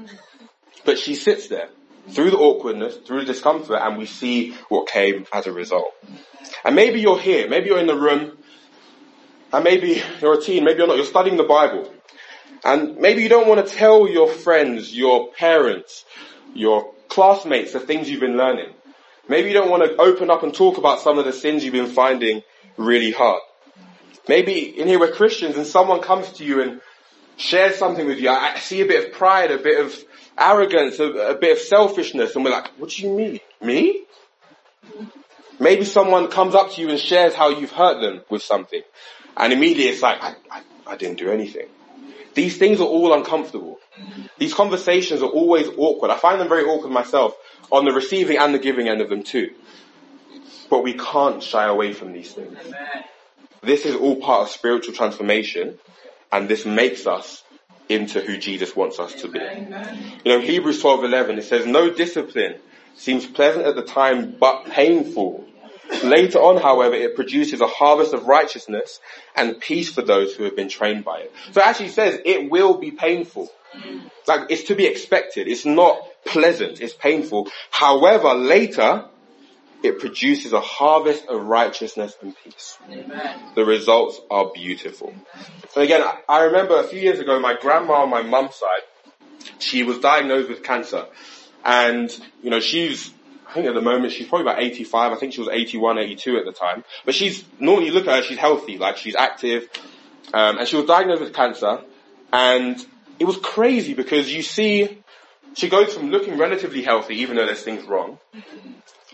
But 0.84 0.98
she 0.98 1.14
sits 1.14 1.48
there 1.48 1.68
through 2.10 2.30
the 2.30 2.38
awkwardness, 2.38 2.96
through 2.98 3.20
the 3.20 3.32
discomfort, 3.32 3.78
and 3.82 3.98
we 3.98 4.06
see 4.06 4.52
what 4.68 4.88
came 4.88 5.26
as 5.32 5.46
a 5.46 5.52
result. 5.52 5.92
And 6.64 6.74
maybe 6.74 7.00
you're 7.00 7.18
here, 7.18 7.48
maybe 7.48 7.66
you're 7.66 7.80
in 7.80 7.86
the 7.86 7.98
room, 7.98 8.38
and 9.52 9.64
maybe 9.64 10.02
you're 10.20 10.38
a 10.38 10.40
teen, 10.40 10.64
maybe 10.64 10.78
you're 10.78 10.86
not, 10.86 10.96
you're 10.96 11.04
studying 11.04 11.36
the 11.36 11.42
Bible. 11.42 11.92
And 12.64 12.96
maybe 12.98 13.22
you 13.22 13.28
don't 13.28 13.48
want 13.48 13.66
to 13.66 13.74
tell 13.74 14.08
your 14.08 14.28
friends, 14.28 14.96
your 14.96 15.32
parents, 15.32 16.04
your 16.54 16.94
classmates 17.08 17.72
the 17.72 17.80
things 17.80 18.08
you've 18.08 18.20
been 18.20 18.36
learning. 18.36 18.72
Maybe 19.28 19.48
you 19.48 19.54
don't 19.54 19.70
want 19.70 19.84
to 19.84 19.96
open 20.00 20.30
up 20.30 20.42
and 20.42 20.54
talk 20.54 20.78
about 20.78 21.00
some 21.00 21.18
of 21.18 21.24
the 21.24 21.32
sins 21.32 21.64
you've 21.64 21.74
been 21.74 21.86
finding 21.86 22.42
really 22.76 23.10
hard. 23.10 23.42
Maybe 24.26 24.78
in 24.78 24.88
here 24.88 24.98
we're 24.98 25.12
Christians 25.12 25.56
and 25.56 25.66
someone 25.66 26.00
comes 26.00 26.32
to 26.34 26.44
you 26.44 26.62
and 26.62 26.80
shares 27.38 27.76
something 27.76 28.06
with 28.06 28.18
you. 28.18 28.28
I 28.28 28.58
see 28.58 28.82
a 28.82 28.86
bit 28.86 29.06
of 29.06 29.12
pride, 29.12 29.50
a 29.50 29.58
bit 29.58 29.80
of 29.80 29.96
arrogance, 30.36 30.98
a, 30.98 31.04
a 31.04 31.38
bit 31.38 31.52
of 31.52 31.58
selfishness, 31.58 32.34
and 32.34 32.44
we're 32.44 32.50
like, 32.50 32.68
what 32.76 32.90
do 32.90 33.02
you 33.02 33.16
mean? 33.16 33.40
Me? 33.62 34.04
Maybe 35.58 35.84
someone 35.84 36.28
comes 36.28 36.54
up 36.54 36.72
to 36.72 36.80
you 36.80 36.90
and 36.90 36.98
shares 36.98 37.34
how 37.34 37.48
you've 37.48 37.72
hurt 37.72 38.00
them 38.00 38.22
with 38.28 38.42
something. 38.42 38.82
And 39.36 39.52
immediately 39.52 39.92
it's 39.92 40.02
like, 40.02 40.22
I, 40.22 40.34
I, 40.50 40.62
I 40.86 40.96
didn't 40.96 41.18
do 41.18 41.30
anything. 41.30 41.66
These 42.34 42.58
things 42.58 42.80
are 42.80 42.86
all 42.86 43.14
uncomfortable. 43.14 43.80
These 44.38 44.54
conversations 44.54 45.22
are 45.22 45.28
always 45.28 45.68
awkward. 45.76 46.10
I 46.10 46.16
find 46.16 46.40
them 46.40 46.48
very 46.48 46.64
awkward 46.64 46.92
myself 46.92 47.34
on 47.72 47.84
the 47.84 47.92
receiving 47.92 48.38
and 48.38 48.54
the 48.54 48.60
giving 48.60 48.88
end 48.88 49.00
of 49.00 49.08
them 49.08 49.24
too. 49.24 49.50
But 50.70 50.84
we 50.84 50.94
can't 50.94 51.42
shy 51.42 51.66
away 51.66 51.92
from 51.92 52.12
these 52.12 52.32
things. 52.32 52.56
This 53.62 53.84
is 53.84 53.96
all 53.96 54.16
part 54.16 54.42
of 54.42 54.50
spiritual 54.50 54.94
transformation 54.94 55.78
and 56.30 56.48
this 56.48 56.64
makes 56.64 57.06
us 57.06 57.42
into 57.88 58.20
who 58.20 58.36
Jesus 58.36 58.76
wants 58.76 58.98
us 58.98 59.14
to 59.22 59.28
be. 59.28 59.38
You 60.24 60.32
know, 60.32 60.40
Hebrews 60.40 60.82
12:11 60.82 61.38
it 61.38 61.44
says 61.44 61.66
no 61.66 61.90
discipline 61.90 62.56
seems 62.96 63.26
pleasant 63.26 63.66
at 63.66 63.76
the 63.76 63.82
time 63.82 64.36
but 64.38 64.66
painful. 64.66 65.44
Later 66.04 66.38
on, 66.38 66.60
however, 66.60 66.94
it 66.94 67.16
produces 67.16 67.62
a 67.62 67.66
harvest 67.66 68.12
of 68.12 68.26
righteousness 68.26 69.00
and 69.34 69.58
peace 69.58 69.90
for 69.90 70.02
those 70.02 70.34
who 70.34 70.44
have 70.44 70.54
been 70.54 70.68
trained 70.68 71.04
by 71.04 71.20
it. 71.20 71.32
So 71.52 71.62
it 71.62 71.66
actually 71.66 71.88
says 71.88 72.20
it 72.26 72.50
will 72.50 72.76
be 72.76 72.90
painful. 72.90 73.48
Like 74.26 74.50
it's 74.50 74.64
to 74.64 74.74
be 74.74 74.86
expected. 74.86 75.48
It's 75.48 75.64
not 75.64 75.98
pleasant. 76.26 76.82
It's 76.82 76.92
painful. 76.92 77.48
However, 77.70 78.34
later 78.34 79.06
it 79.82 80.00
produces 80.00 80.52
a 80.52 80.60
harvest 80.60 81.26
of 81.26 81.44
righteousness 81.44 82.16
and 82.20 82.34
peace. 82.44 82.78
Amen. 82.90 83.38
The 83.54 83.64
results 83.64 84.20
are 84.30 84.50
beautiful. 84.52 85.14
And 85.74 85.84
again, 85.84 86.04
I 86.28 86.44
remember 86.44 86.78
a 86.80 86.84
few 86.84 87.00
years 87.00 87.18
ago, 87.20 87.38
my 87.38 87.54
grandma 87.60 88.02
on 88.02 88.10
my 88.10 88.22
mum's 88.22 88.56
side, 88.56 89.48
she 89.58 89.82
was 89.84 89.98
diagnosed 89.98 90.48
with 90.48 90.62
cancer. 90.62 91.06
And, 91.64 92.10
you 92.42 92.50
know, 92.50 92.60
she's, 92.60 93.12
I 93.48 93.54
think 93.54 93.66
at 93.66 93.74
the 93.74 93.82
moment 93.82 94.12
she's 94.12 94.26
probably 94.26 94.50
about 94.50 94.62
85. 94.62 95.12
I 95.12 95.16
think 95.16 95.32
she 95.32 95.40
was 95.40 95.48
81, 95.50 95.98
82 95.98 96.38
at 96.38 96.44
the 96.44 96.52
time. 96.52 96.84
But 97.04 97.14
she's, 97.14 97.44
normally 97.60 97.86
you 97.86 97.92
look 97.92 98.06
at 98.06 98.16
her, 98.16 98.22
she's 98.22 98.38
healthy, 98.38 98.78
like 98.78 98.96
she's 98.96 99.14
active. 99.14 99.68
Um, 100.34 100.58
and 100.58 100.68
she 100.68 100.76
was 100.76 100.86
diagnosed 100.86 101.20
with 101.20 101.34
cancer. 101.34 101.82
And 102.32 102.84
it 103.18 103.24
was 103.24 103.36
crazy 103.36 103.94
because 103.94 104.32
you 104.32 104.42
see, 104.42 105.02
she 105.54 105.68
goes 105.68 105.94
from 105.94 106.10
looking 106.10 106.38
relatively 106.38 106.82
healthy, 106.82 107.16
even 107.16 107.36
though 107.36 107.46
there's 107.46 107.62
things 107.62 107.84
wrong, 107.84 108.18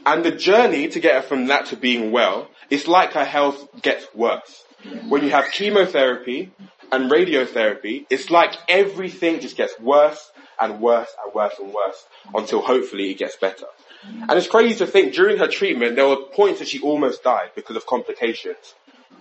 and 0.06 0.24
the 0.24 0.30
journey 0.30 0.88
to 0.88 1.00
get 1.00 1.14
her 1.14 1.22
from 1.22 1.46
that 1.46 1.66
to 1.66 1.76
being 1.76 2.12
well, 2.12 2.48
it's 2.70 2.86
like 2.86 3.12
her 3.12 3.24
health 3.24 3.68
gets 3.82 4.06
worse. 4.14 4.64
When 5.08 5.22
you 5.22 5.30
have 5.30 5.50
chemotherapy 5.50 6.52
and 6.92 7.10
radiotherapy, 7.10 8.06
it's 8.10 8.30
like 8.30 8.54
everything 8.68 9.40
just 9.40 9.56
gets 9.56 9.78
worse 9.80 10.30
and 10.60 10.80
worse 10.80 11.08
and 11.24 11.34
worse 11.34 11.54
and 11.58 11.72
worse 11.72 12.06
until 12.34 12.60
hopefully 12.60 13.10
it 13.10 13.18
gets 13.18 13.36
better. 13.36 13.66
And 14.04 14.32
it's 14.32 14.48
crazy 14.48 14.76
to 14.76 14.86
think 14.86 15.14
during 15.14 15.38
her 15.38 15.48
treatment 15.48 15.96
there 15.96 16.06
were 16.06 16.24
points 16.32 16.58
that 16.58 16.68
she 16.68 16.80
almost 16.80 17.22
died 17.22 17.50
because 17.54 17.76
of 17.76 17.86
complications. 17.86 18.74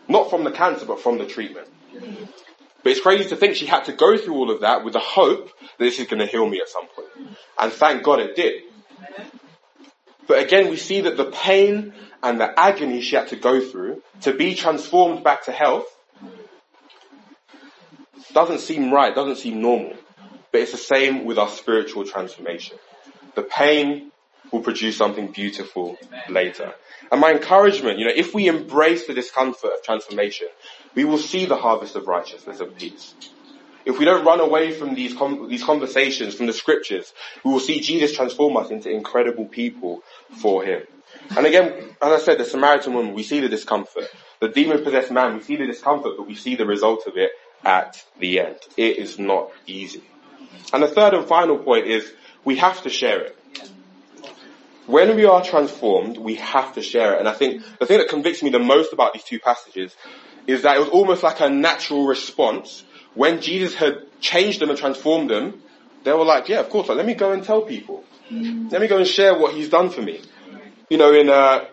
Not 0.10 0.30
from 0.30 0.44
the 0.44 0.52
cancer 0.52 0.86
but 0.86 1.00
from 1.00 1.18
the 1.18 1.26
treatment. 1.26 1.70
But 2.84 2.92
it's 2.92 3.00
crazy 3.00 3.30
to 3.30 3.38
think 3.38 3.56
she 3.56 3.66
had 3.66 3.86
to 3.86 3.94
go 3.94 4.18
through 4.18 4.36
all 4.36 4.52
of 4.52 4.62
that 4.62 4.84
with 4.84 4.94
the 4.94 5.00
hope 5.00 5.50
that 5.62 5.86
this 5.86 6.00
is 6.00 6.08
going 6.08 6.20
to 6.20 6.26
heal 6.26 6.48
me 6.48 6.60
at 6.60 6.68
some 6.68 6.88
point. 6.88 7.38
And 7.58 7.72
thank 7.72 8.04
God 8.04 8.20
it 8.20 8.36
did. 8.36 8.64
But 10.28 10.42
again, 10.42 10.70
we 10.70 10.78
see 10.78 11.02
that 11.02 11.18
the 11.18 11.26
pain 11.26 11.94
and 12.22 12.40
the 12.40 12.58
agony 12.58 13.02
she 13.02 13.16
had 13.16 13.28
to 13.30 13.36
go 13.36 13.60
through 13.60 14.02
to 14.22 14.34
be 14.34 14.56
transformed 14.56 15.24
back 15.24 15.46
to 15.46 15.52
health 15.52 15.86
doesn't 18.34 18.60
seem 18.60 18.92
right, 18.92 19.14
doesn't 19.14 19.38
seem 19.38 19.62
normal. 19.62 19.94
But 20.52 20.62
it's 20.62 20.72
the 20.72 20.78
same 20.78 21.26
with 21.26 21.38
our 21.38 21.50
spiritual 21.50 22.06
transformation. 22.06 22.78
The 23.36 23.44
pain 23.44 24.12
will 24.52 24.62
produce 24.62 24.98
something 24.98 25.32
beautiful 25.32 25.98
later. 26.30 26.74
And 27.12 27.20
my 27.20 27.32
encouragement, 27.32 28.00
you 28.00 28.06
know, 28.06 28.14
if 28.16 28.34
we 28.34 28.48
embrace 28.48 29.08
the 29.08 29.14
discomfort 29.14 29.72
of 29.74 29.84
transformation, 29.84 30.48
we 30.96 31.06
will 31.06 31.18
see 31.18 31.46
the 31.46 31.58
harvest 31.58 31.96
of 31.96 32.08
righteousness 32.08 32.60
and 32.60 32.76
peace. 32.78 33.16
If 33.86 34.00
we 34.00 34.06
don't 34.06 34.26
run 34.26 34.40
away 34.40 34.72
from 34.72 34.96
these 34.96 35.14
com- 35.14 35.50
these 35.50 35.64
conversations 35.64 36.36
from 36.36 36.48
the 36.48 36.54
scriptures, 36.54 37.14
we 37.44 37.52
will 37.52 37.60
see 37.60 37.82
Jesus 37.82 38.16
transform 38.16 38.58
us 38.58 38.70
into 38.70 38.90
incredible 38.90 39.46
people 39.46 40.04
for 40.42 40.64
Him. 40.64 40.84
And 41.36 41.46
again, 41.46 41.74
as 42.02 42.22
I 42.22 42.24
said, 42.24 42.38
the 42.38 42.46
Samaritan 42.46 42.94
woman, 42.94 43.14
we 43.14 43.24
see 43.24 43.40
the 43.40 43.50
discomfort. 43.50 44.08
The 44.40 44.50
demon 44.50 44.84
possessed 44.84 45.12
man, 45.12 45.36
we 45.36 45.42
see 45.42 45.56
the 45.56 45.66
discomfort, 45.66 46.14
but 46.18 46.28
we 46.28 46.36
see 46.36 46.56
the 46.56 46.66
result 46.66 47.08
of 47.08 47.18
it 47.18 47.32
at 47.64 48.04
the 48.20 48.40
end. 48.40 48.58
It 48.78 48.98
is 48.98 49.20
not 49.20 49.52
easy. 49.66 50.04
And 50.72 50.84
the 50.84 50.88
third 50.88 51.14
and 51.14 51.26
final 51.26 51.58
point 51.58 51.88
is 51.88 52.12
we 52.44 52.58
have 52.58 52.82
to 52.84 52.90
share 52.90 53.22
it. 53.22 53.38
When 54.86 55.16
we 55.16 55.26
are 55.26 55.42
transformed, 55.42 56.18
we 56.18 56.36
have 56.36 56.74
to 56.74 56.82
share 56.82 57.14
it. 57.14 57.20
And 57.20 57.30
I 57.30 57.34
think 57.34 57.64
the 57.80 57.86
thing 57.86 58.00
that 58.00 58.10
convicts 58.10 58.44
me 58.44 58.50
the 58.50 58.60
most 58.60 58.92
about 58.92 59.14
these 59.14 59.24
two 59.24 59.40
passages 59.40 59.96
is 60.46 60.64
that 60.64 60.76
it 60.76 60.80
was 60.82 60.90
almost 60.90 61.24
like 61.24 61.40
a 61.40 61.50
natural 61.50 62.06
response 62.06 62.84
when 63.16 63.42
Jesus 63.42 63.76
had 63.76 64.00
changed 64.20 64.60
them 64.60 64.70
and 64.70 64.78
transformed 64.78 65.30
them, 65.30 65.62
they 66.04 66.12
were 66.12 66.26
like, 66.26 66.50
yeah, 66.50 66.60
of 66.60 66.70
course, 66.70 66.90
like, 66.90 66.98
let 66.98 67.06
me 67.06 67.14
go 67.14 67.32
and 67.32 67.44
tell 67.44 67.62
people. 67.62 68.04
Let 68.32 68.82
me 68.82 68.88
go 68.88 68.98
and 68.98 69.08
share 69.08 69.38
what 69.38 69.54
he's 69.54 69.70
done 69.70 69.90
for 69.90 70.02
me. 70.02 70.22
You 70.90 70.98
know, 70.98 71.14
in 71.14 71.30
uh, 71.30 71.66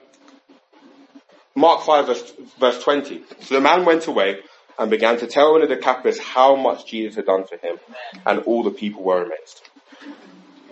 Mark 1.55 1.83
5 1.83 2.07
verse, 2.07 2.33
verse 2.59 2.83
20. 2.83 3.23
So 3.41 3.55
the 3.55 3.61
man 3.61 3.85
went 3.85 4.07
away 4.07 4.41
and 4.79 4.91
began 4.91 5.19
to 5.19 5.27
tell 5.27 5.53
one 5.53 5.63
of 5.63 5.69
the 5.69 5.77
Decapolis 5.77 6.19
how 6.19 6.57
much 6.57 6.87
Jesus 6.87 7.17
had 7.17 7.27
done 7.27 7.45
for 7.45 7.57
him, 7.57 7.79
and 8.27 8.41
all 8.41 8.63
the 8.63 8.71
people 8.71 9.03
were 9.03 9.23
amazed. 9.23 9.69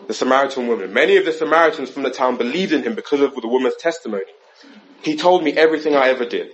The 0.06 0.14
Samaritan 0.14 0.66
woman. 0.66 0.92
Many 0.92 1.16
of 1.16 1.26
the 1.26 1.32
Samaritans 1.32 1.90
from 1.90 2.04
the 2.04 2.10
town 2.10 2.36
believed 2.36 2.72
in 2.72 2.82
him 2.82 2.94
because 2.94 3.20
of 3.20 3.34
the 3.34 3.48
woman's 3.48 3.76
testimony. 3.76 4.22
He 5.02 5.16
told 5.16 5.44
me 5.44 5.52
everything 5.52 5.94
I 5.94 6.08
ever 6.08 6.24
did. 6.24 6.52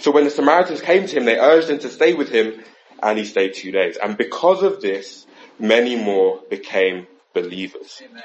So 0.00 0.10
when 0.10 0.24
the 0.24 0.30
Samaritans 0.30 0.80
came 0.80 1.06
to 1.06 1.16
him, 1.16 1.24
they 1.24 1.38
urged 1.38 1.70
him 1.70 1.78
to 1.80 1.88
stay 1.88 2.14
with 2.14 2.30
him 2.30 2.60
and 3.02 3.18
he 3.18 3.24
stayed 3.24 3.54
two 3.54 3.70
days. 3.70 3.96
And 3.96 4.16
because 4.16 4.62
of 4.62 4.80
this, 4.80 5.26
many 5.58 5.96
more 5.96 6.40
became 6.50 7.06
believers. 7.34 8.02
Amen. 8.04 8.22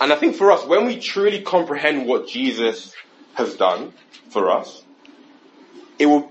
And 0.00 0.12
I 0.12 0.16
think 0.16 0.36
for 0.36 0.52
us, 0.52 0.64
when 0.64 0.86
we 0.86 0.98
truly 0.98 1.42
comprehend 1.42 2.06
what 2.06 2.28
Jesus 2.28 2.94
has 3.34 3.56
done 3.56 3.92
for 4.30 4.50
us, 4.50 4.84
it 5.98 6.06
will, 6.06 6.30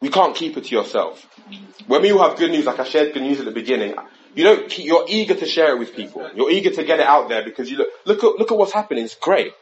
we 0.00 0.08
can't 0.08 0.34
keep 0.34 0.56
it 0.56 0.64
to 0.64 0.74
yourself. 0.74 1.26
When 1.86 2.04
you 2.04 2.18
have 2.18 2.38
good 2.38 2.50
news, 2.50 2.64
like 2.64 2.80
I 2.80 2.84
shared 2.84 3.12
good 3.12 3.22
news 3.22 3.40
at 3.40 3.44
the 3.44 3.52
beginning, 3.52 3.94
you 4.34 4.44
don't 4.44 4.70
keep, 4.70 4.86
you're 4.86 5.04
eager 5.08 5.34
to 5.34 5.46
share 5.46 5.74
it 5.74 5.78
with 5.78 5.94
people. 5.94 6.30
You're 6.34 6.50
eager 6.50 6.70
to 6.70 6.84
get 6.84 7.00
it 7.00 7.06
out 7.06 7.28
there 7.28 7.44
because 7.44 7.70
you 7.70 7.76
look, 7.76 7.88
look 8.06 8.24
at, 8.24 8.38
look 8.38 8.52
at 8.52 8.56
what's 8.56 8.72
happening. 8.72 9.04
It's 9.04 9.14
great. 9.14 9.52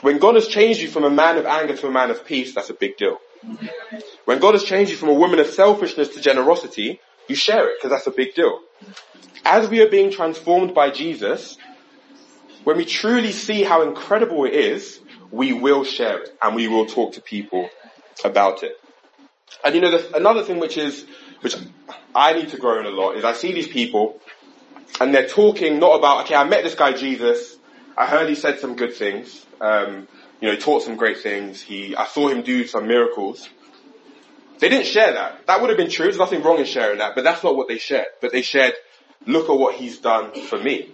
When 0.00 0.18
God 0.18 0.36
has 0.36 0.48
changed 0.48 0.80
you 0.80 0.88
from 0.88 1.04
a 1.04 1.10
man 1.10 1.36
of 1.36 1.44
anger 1.44 1.76
to 1.76 1.88
a 1.88 1.90
man 1.90 2.10
of 2.10 2.24
peace, 2.24 2.54
that's 2.54 2.70
a 2.70 2.74
big 2.74 2.96
deal. 2.96 3.18
When 4.26 4.40
God 4.40 4.54
has 4.54 4.64
changed 4.64 4.90
you 4.90 4.96
from 4.96 5.08
a 5.08 5.14
woman 5.14 5.38
of 5.38 5.46
selfishness 5.46 6.08
to 6.08 6.20
generosity, 6.20 7.00
you 7.28 7.36
share 7.36 7.68
it 7.70 7.76
because 7.78 7.90
that's 7.90 8.08
a 8.08 8.10
big 8.10 8.34
deal. 8.34 8.60
As 9.44 9.68
we 9.68 9.80
are 9.80 9.88
being 9.88 10.10
transformed 10.10 10.74
by 10.74 10.90
Jesus, 10.90 11.56
when 12.64 12.76
we 12.76 12.84
truly 12.84 13.30
see 13.30 13.62
how 13.62 13.82
incredible 13.82 14.44
it 14.44 14.52
is, 14.52 14.98
we 15.30 15.52
will 15.52 15.84
share 15.84 16.22
it 16.22 16.36
and 16.42 16.56
we 16.56 16.66
will 16.66 16.86
talk 16.86 17.12
to 17.12 17.20
people 17.20 17.70
about 18.24 18.64
it. 18.64 18.72
And 19.64 19.76
you 19.76 19.80
know, 19.80 19.96
another 20.12 20.42
thing 20.42 20.58
which 20.58 20.76
is, 20.76 21.06
which 21.42 21.54
I 22.12 22.32
need 22.32 22.48
to 22.48 22.56
grow 22.56 22.80
in 22.80 22.86
a 22.86 22.90
lot 22.90 23.12
is 23.12 23.24
I 23.24 23.32
see 23.32 23.52
these 23.52 23.68
people 23.68 24.20
and 25.00 25.14
they're 25.14 25.28
talking 25.28 25.78
not 25.78 25.98
about, 25.98 26.24
okay, 26.24 26.34
I 26.34 26.42
met 26.42 26.64
this 26.64 26.74
guy 26.74 26.92
Jesus. 26.94 27.56
I 27.96 28.06
heard 28.06 28.28
he 28.28 28.34
said 28.34 28.58
some 28.58 28.74
good 28.74 28.94
things. 28.94 29.46
Um, 29.60 30.08
you 30.40 30.48
know, 30.48 30.54
he 30.54 30.60
taught 30.60 30.82
some 30.82 30.96
great 30.96 31.18
things. 31.18 31.62
He, 31.62 31.94
I 31.94 32.06
saw 32.06 32.28
him 32.28 32.42
do 32.42 32.66
some 32.66 32.88
miracles. 32.88 33.48
They 34.58 34.68
didn't 34.68 34.86
share 34.86 35.12
that. 35.12 35.46
That 35.46 35.60
would 35.60 35.70
have 35.70 35.76
been 35.76 35.90
true. 35.90 36.06
There's 36.06 36.18
nothing 36.18 36.42
wrong 36.42 36.58
in 36.58 36.64
sharing 36.64 36.98
that, 36.98 37.14
but 37.14 37.24
that's 37.24 37.44
not 37.44 37.56
what 37.56 37.68
they 37.68 37.78
shared. 37.78 38.06
But 38.20 38.32
they 38.32 38.42
shared, 38.42 38.74
look 39.26 39.50
at 39.50 39.58
what 39.58 39.74
he's 39.74 39.98
done 39.98 40.32
for 40.46 40.58
me. 40.58 40.92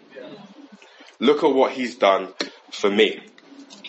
Look 1.20 1.44
at 1.44 1.54
what 1.54 1.72
he's 1.72 1.94
done 1.94 2.34
for 2.72 2.90
me. 2.90 3.20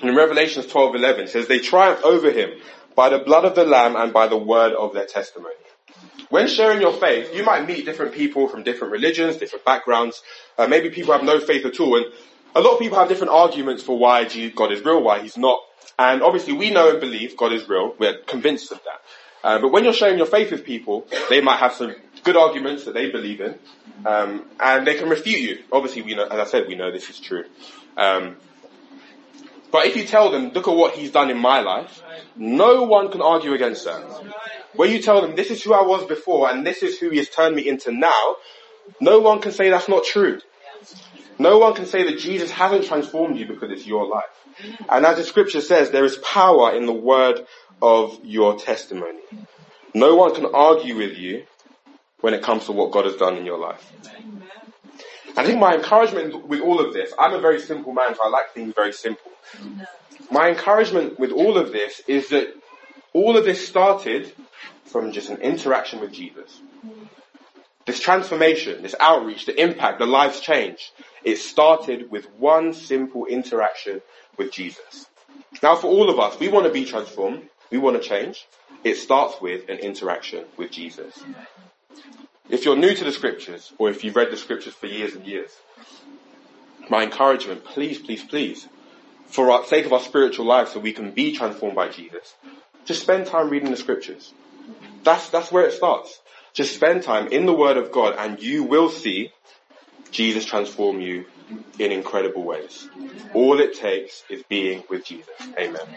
And 0.02 0.10
in 0.10 0.16
Revelations 0.16 0.68
12:11 0.68 1.30
says 1.30 1.48
they 1.48 1.60
triumphed 1.60 2.04
over 2.04 2.30
him 2.30 2.52
by 2.96 3.10
the 3.10 3.20
blood 3.20 3.46
of 3.46 3.56
the 3.56 3.66
lamb 3.66 3.96
and 3.96 4.14
by 4.14 4.28
the 4.28 4.38
word 4.38 4.74
of 4.74 4.94
their 4.94 5.06
testimony. 5.06 5.56
When 6.30 6.48
sharing 6.48 6.82
your 6.82 6.94
faith, 6.94 7.34
you 7.34 7.44
might 7.44 7.68
meet 7.68 7.86
different 7.86 8.14
people 8.14 8.48
from 8.48 8.64
different 8.64 8.92
religions, 8.92 9.38
different 9.38 9.66
backgrounds. 9.66 10.22
Uh, 10.58 10.68
maybe 10.68 10.90
people 10.90 11.14
have 11.14 11.24
no 11.24 11.40
faith 11.40 11.66
at 11.66 11.80
all, 11.80 11.96
and 11.96 12.06
a 12.56 12.62
lot 12.62 12.74
of 12.74 12.80
people 12.80 12.98
have 12.98 13.08
different 13.08 13.34
arguments 13.34 13.84
for 13.84 13.98
why 13.98 14.24
God 14.56 14.72
is 14.72 14.84
real, 14.84 15.02
why 15.02 15.20
He's 15.20 15.38
not. 15.38 15.60
And 15.98 16.22
obviously, 16.24 16.54
we 16.54 16.72
know 16.72 16.90
and 16.90 17.00
believe 17.00 17.38
God 17.38 17.54
is 17.54 17.70
real. 17.70 17.96
We're 18.00 18.18
convinced 18.26 18.72
of 18.72 18.80
that. 18.84 19.02
Uh, 19.43 19.60
but 19.60 19.71
when 19.71 19.84
you're 19.84 19.93
sharing 19.93 20.17
your 20.17 20.27
faith 20.27 20.51
with 20.51 20.63
people, 20.63 21.06
they 21.29 21.41
might 21.41 21.58
have 21.58 21.73
some 21.73 21.93
good 22.23 22.38
arguments 22.38 22.86
that 22.86 22.93
they 22.93 23.12
believe 23.12 23.41
in, 23.41 23.56
um, 24.06 24.45
and 24.60 24.88
they 24.88 24.95
can 24.95 25.10
refute 25.10 25.39
you. 25.39 25.63
Obviously, 25.71 26.01
we 26.01 26.15
know, 26.15 26.25
as 26.25 26.39
I 26.39 26.45
said, 26.45 26.65
we 26.67 26.75
know 26.75 26.91
this 26.91 27.10
is 27.10 27.19
true. 27.19 27.43
Um, 27.97 28.38
but 29.73 29.88
if 29.88 29.97
you 29.97 30.06
tell 30.06 30.32
them, 30.32 30.49
look 30.49 30.67
at 30.67 30.75
what 30.75 30.93
he's 30.93 31.12
done 31.12 31.29
in 31.32 31.38
my 31.38 31.62
life, 31.62 32.03
no 32.36 32.84
one 32.84 33.12
can 33.12 33.21
argue 33.21 33.53
against 33.53 33.86
that. 33.86 34.03
When 34.75 34.91
you 34.91 35.01
tell 35.01 35.21
them, 35.21 35.36
this 35.36 35.49
is 35.49 35.63
who 35.63 35.73
I 35.73 35.82
was 35.82 36.06
before 36.06 36.49
and 36.49 36.65
this 36.65 36.84
is 36.84 36.99
who 36.99 37.10
he 37.10 37.17
has 37.17 37.29
turned 37.29 37.56
me 37.56 37.67
into 37.67 37.91
now, 37.91 38.36
no 39.01 39.19
one 39.19 39.41
can 39.41 39.51
say 39.51 39.69
that's 39.69 39.89
not 39.89 40.03
true. 40.03 40.39
No 41.39 41.58
one 41.58 41.73
can 41.73 41.88
say 41.88 42.03
that 42.03 42.19
Jesus 42.19 42.51
hasn't 42.51 42.86
transformed 42.86 43.38
you 43.38 43.47
because 43.47 43.71
it's 43.71 43.88
your 43.88 44.08
life. 44.08 44.23
And 44.88 45.06
as 45.06 45.17
the 45.17 45.23
scripture 45.23 45.62
says, 45.62 45.89
there 45.89 46.06
is 46.06 46.17
power 46.17 46.75
in 46.75 46.86
the 46.86 46.93
word 46.93 47.45
of 47.84 48.17
your 48.24 48.58
testimony. 48.58 49.19
No 49.93 50.15
one 50.15 50.34
can 50.34 50.46
argue 50.46 50.96
with 50.96 51.17
you 51.17 51.46
when 52.22 52.34
it 52.34 52.41
comes 52.41 52.65
to 52.65 52.72
what 52.72 52.91
God 52.91 53.04
has 53.06 53.17
done 53.17 53.36
in 53.36 53.46
your 53.46 53.60
life. 53.60 53.91
I 55.36 55.46
think 55.46 55.60
my 55.60 55.76
encouragement 55.76 56.48
with 56.48 56.62
all 56.62 56.80
of 56.80 56.93
this, 56.93 57.12
I'm 57.19 57.34
a 57.34 57.41
very 57.41 57.60
simple 57.60 57.91
man, 57.91 58.15
so 58.15 58.22
I 58.24 58.30
like 58.30 58.54
things 58.54 58.74
very 58.74 58.93
simple. 58.93 59.32
My 60.32 60.50
encouragement 60.50 61.19
with 61.19 61.32
all 61.32 61.58
of 61.58 61.74
this 61.74 62.02
is 62.08 62.30
that 62.30 62.48
all 63.12 63.36
of 63.38 63.43
this 63.43 63.67
started 63.67 64.32
from 64.86 65.12
just 65.12 65.30
an 65.30 65.41
interaction 65.41 66.00
with 66.00 66.13
Jesus. 66.13 66.62
This 67.86 68.00
transformation, 68.00 68.82
this 68.82 68.96
outreach, 68.98 69.46
the 69.46 69.62
impact, 69.62 70.00
the 70.00 70.06
lives 70.06 70.39
change, 70.39 70.93
it 71.26 71.38
started 71.38 72.10
with 72.10 72.30
one 72.38 72.72
simple 72.74 73.26
interaction 73.26 74.02
with 74.38 74.54
Jesus. 74.54 75.08
Now 75.62 75.76
for 75.76 75.88
all 75.88 76.10
of 76.10 76.17
us, 76.17 76.39
we 76.39 76.48
want 76.48 76.65
to 76.65 76.72
be 76.72 76.86
transformed, 76.86 77.50
we 77.74 77.80
want 77.80 78.00
to 78.00 78.08
change. 78.08 78.48
It 78.84 78.98
starts 78.98 79.42
with 79.42 79.68
an 79.68 79.80
interaction 79.80 80.46
with 80.58 80.70
Jesus. 80.70 81.24
If 82.48 82.66
you're 82.66 82.76
new 82.76 82.94
to 82.94 83.04
the 83.04 83.12
scriptures, 83.12 83.74
or 83.80 83.90
if 83.90 84.04
you've 84.04 84.16
read 84.16 84.30
the 84.30 84.38
scriptures 84.38 84.76
for 84.76 84.86
years 84.86 85.16
and 85.16 85.26
years, 85.26 85.50
my 86.88 87.02
encouragement, 87.02 87.66
please, 87.66 87.98
please, 87.98 88.24
please, 88.24 88.68
for 89.26 89.50
our 89.50 89.66
sake 89.66 89.88
of 89.88 89.94
our 89.94 90.02
spiritual 90.02 90.46
life 90.46 90.70
so 90.70 90.80
we 90.80 90.94
can 90.94 91.10
be 91.12 91.36
transformed 91.36 91.76
by 91.76 91.90
Jesus, 91.90 92.36
just 92.86 93.02
spend 93.02 93.26
time 93.26 93.50
reading 93.50 93.72
the 93.72 93.78
scriptures. 93.78 94.36
That's, 95.04 95.30
that's 95.30 95.52
where 95.52 95.66
it 95.66 95.74
starts. 95.74 96.22
Just 96.54 96.76
spend 96.76 97.02
time 97.02 97.30
in 97.30 97.48
the 97.48 97.54
Word 97.54 97.78
of 97.78 97.92
God 97.92 98.14
and 98.20 98.40
you 98.40 98.66
will 98.66 98.90
see 98.90 99.32
Jesus 100.12 100.46
transform 100.46 101.02
you 101.02 101.26
in 101.80 101.92
incredible 101.92 102.44
ways. 102.44 102.88
All 103.34 103.60
it 103.60 103.74
takes 103.74 104.24
is 104.30 104.44
being 104.44 104.84
with 104.92 105.06
Jesus. 105.06 105.34
Amen. 105.58 105.88